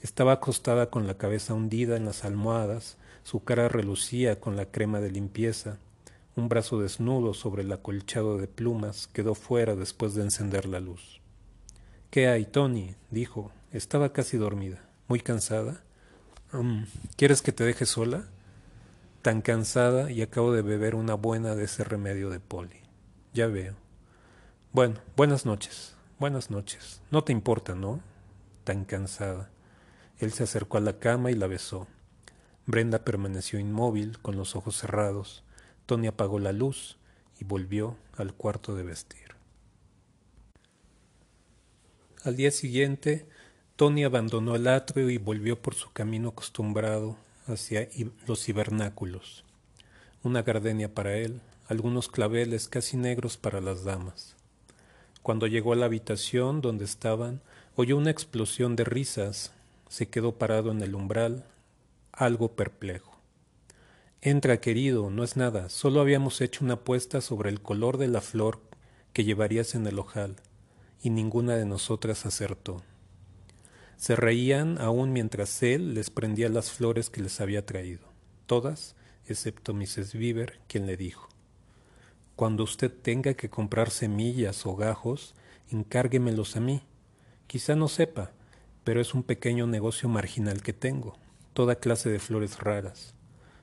Estaba 0.00 0.32
acostada 0.32 0.90
con 0.90 1.06
la 1.06 1.18
cabeza 1.18 1.54
hundida 1.54 1.96
en 1.96 2.06
las 2.06 2.24
almohadas, 2.24 2.96
su 3.22 3.44
cara 3.44 3.68
relucía 3.68 4.40
con 4.40 4.56
la 4.56 4.66
crema 4.66 5.00
de 5.00 5.10
limpieza. 5.10 5.78
Un 6.36 6.48
brazo 6.48 6.80
desnudo 6.80 7.34
sobre 7.34 7.62
el 7.62 7.72
acolchado 7.72 8.38
de 8.38 8.46
plumas 8.46 9.08
quedó 9.08 9.34
fuera 9.34 9.76
después 9.76 10.14
de 10.14 10.22
encender 10.22 10.66
la 10.66 10.80
luz. 10.80 11.20
¿Qué 12.10 12.28
hay, 12.28 12.44
Tony? 12.46 12.94
dijo. 13.10 13.52
Estaba 13.72 14.12
casi 14.12 14.36
dormida. 14.36 14.80
¿Muy 15.06 15.20
cansada? 15.20 15.82
Mm, 16.52 16.84
¿Quieres 17.16 17.42
que 17.42 17.52
te 17.52 17.64
deje 17.64 17.86
sola? 17.86 18.24
Tan 19.22 19.42
cansada 19.42 20.10
y 20.10 20.22
acabo 20.22 20.52
de 20.52 20.62
beber 20.62 20.94
una 20.94 21.14
buena 21.14 21.54
de 21.54 21.64
ese 21.64 21.84
remedio 21.84 22.30
de 22.30 22.40
poli. 22.40 22.80
Ya 23.32 23.46
veo. 23.46 23.74
Bueno, 24.72 24.96
buenas 25.14 25.46
noches. 25.46 25.94
Buenas 26.18 26.50
noches. 26.50 27.00
No 27.10 27.22
te 27.22 27.32
importa, 27.32 27.74
¿no? 27.74 28.00
Tan 28.64 28.84
cansada. 28.84 29.50
Él 30.20 30.32
se 30.32 30.44
acercó 30.44 30.76
a 30.78 30.80
la 30.80 30.98
cama 30.98 31.30
y 31.30 31.34
la 31.34 31.46
besó. 31.46 31.88
Brenda 32.66 33.04
permaneció 33.04 33.58
inmóvil, 33.58 34.18
con 34.20 34.36
los 34.36 34.54
ojos 34.54 34.76
cerrados. 34.76 35.42
Tony 35.86 36.06
apagó 36.06 36.38
la 36.38 36.52
luz 36.52 36.98
y 37.40 37.44
volvió 37.44 37.96
al 38.16 38.34
cuarto 38.34 38.76
de 38.76 38.84
vestir. 38.84 39.34
Al 42.22 42.36
día 42.36 42.50
siguiente, 42.50 43.26
Tony 43.76 44.04
abandonó 44.04 44.54
el 44.54 44.68
atrio 44.68 45.08
y 45.08 45.16
volvió 45.16 45.60
por 45.60 45.74
su 45.74 45.90
camino 45.90 46.28
acostumbrado 46.28 47.16
hacia 47.46 47.88
los 48.26 48.46
hibernáculos. 48.46 49.44
Una 50.22 50.42
gardenia 50.42 50.94
para 50.94 51.16
él, 51.16 51.40
algunos 51.66 52.08
claveles 52.08 52.68
casi 52.68 52.98
negros 52.98 53.38
para 53.38 53.62
las 53.62 53.84
damas. 53.84 54.36
Cuando 55.22 55.46
llegó 55.46 55.72
a 55.72 55.76
la 55.76 55.86
habitación 55.86 56.60
donde 56.60 56.84
estaban, 56.84 57.40
oyó 57.74 57.96
una 57.96 58.10
explosión 58.10 58.76
de 58.76 58.84
risas. 58.84 59.52
Se 59.90 60.08
quedó 60.08 60.38
parado 60.38 60.70
en 60.70 60.80
el 60.82 60.94
umbral, 60.94 61.44
algo 62.12 62.54
perplejo. 62.54 63.18
Entra, 64.20 64.60
querido, 64.60 65.10
no 65.10 65.24
es 65.24 65.36
nada, 65.36 65.68
solo 65.68 66.00
habíamos 66.00 66.40
hecho 66.40 66.64
una 66.64 66.74
apuesta 66.74 67.20
sobre 67.20 67.50
el 67.50 67.60
color 67.60 67.98
de 67.98 68.06
la 68.06 68.20
flor 68.20 68.60
que 69.12 69.24
llevarías 69.24 69.74
en 69.74 69.88
el 69.88 69.98
ojal 69.98 70.36
y 71.02 71.10
ninguna 71.10 71.56
de 71.56 71.66
nosotras 71.66 72.24
acertó. 72.24 72.84
Se 73.96 74.14
reían 74.14 74.78
aún 74.80 75.12
mientras 75.12 75.60
él 75.60 75.92
les 75.94 76.08
prendía 76.08 76.48
las 76.48 76.70
flores 76.70 77.10
que 77.10 77.20
les 77.20 77.40
había 77.40 77.66
traído, 77.66 78.06
todas 78.46 78.94
excepto 79.26 79.74
Mrs. 79.74 80.14
Beaver, 80.14 80.60
quien 80.68 80.86
le 80.86 80.96
dijo 80.96 81.28
Cuando 82.36 82.62
usted 82.62 82.92
tenga 82.92 83.34
que 83.34 83.50
comprar 83.50 83.90
semillas 83.90 84.64
o 84.66 84.76
gajos, 84.76 85.34
encárguemelos 85.68 86.54
a 86.54 86.60
mí. 86.60 86.82
Quizá 87.48 87.74
no 87.74 87.88
sepa, 87.88 88.30
pero 88.84 89.00
es 89.00 89.14
un 89.14 89.22
pequeño 89.22 89.66
negocio 89.66 90.08
marginal 90.08 90.62
que 90.62 90.72
tengo, 90.72 91.16
toda 91.52 91.76
clase 91.76 92.10
de 92.10 92.18
flores 92.18 92.58
raras. 92.58 93.14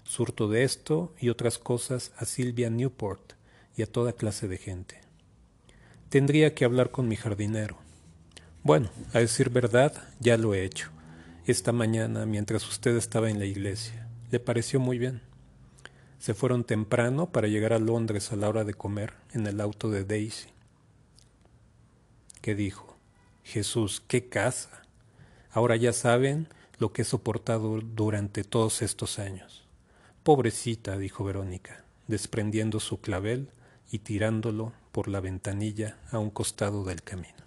Surto 0.04 0.48
de 0.48 0.64
esto 0.64 1.14
y 1.20 1.30
otras 1.30 1.58
cosas 1.58 2.12
a 2.18 2.26
Silvia 2.26 2.70
Newport 2.70 3.34
y 3.76 3.82
a 3.82 3.88
toda 3.88 4.14
clase 4.14 4.48
de 4.48 4.58
gente. 4.58 5.02
Tendría 6.10 6.56
que 6.56 6.64
hablar 6.64 6.92
con 6.92 7.08
mi 7.08 7.16
jardinero. 7.16 7.78
Bueno, 8.64 8.90
a 9.14 9.20
decir 9.20 9.50
verdad, 9.50 9.94
ya 10.20 10.38
lo 10.38 10.54
he 10.54 10.64
hecho. 10.64 10.90
Esta 11.46 11.72
mañana, 11.72 12.26
mientras 12.26 12.68
usted 12.68 12.96
estaba 12.96 13.30
en 13.30 13.40
la 13.40 13.46
iglesia. 13.46 14.08
Le 14.32 14.40
pareció 14.40 14.80
muy 14.80 14.98
bien. 14.98 15.22
Se 16.20 16.34
fueron 16.34 16.64
temprano 16.64 17.32
para 17.32 17.48
llegar 17.48 17.74
a 17.74 17.80
Londres 17.80 18.32
a 18.32 18.36
la 18.36 18.50
hora 18.50 18.64
de 18.64 18.74
comer 18.74 19.14
en 19.34 19.48
el 19.48 19.62
auto 19.62 19.90
de 19.90 20.04
Daisy. 20.04 20.50
¿Qué 22.42 22.56
dijo? 22.56 22.98
Jesús, 23.44 24.02
qué 24.08 24.28
casa. 24.28 24.87
Ahora 25.58 25.76
ya 25.76 25.92
saben 25.92 26.50
lo 26.78 26.94
que 26.94 27.02
he 27.02 27.04
soportado 27.04 27.82
durante 27.82 28.44
todos 28.44 28.84
estos 28.84 29.18
años. 29.18 29.66
Pobrecita, 30.22 31.00
dijo 31.00 31.24
Verónica, 31.24 31.84
desprendiendo 32.06 32.80
su 32.80 33.02
clavel 33.02 33.50
y 33.92 33.98
tirándolo 33.98 34.74
por 34.92 35.08
la 35.08 35.20
ventanilla 35.20 35.98
a 36.12 36.20
un 36.20 36.30
costado 36.30 36.84
del 36.84 37.02
camino. 37.02 37.47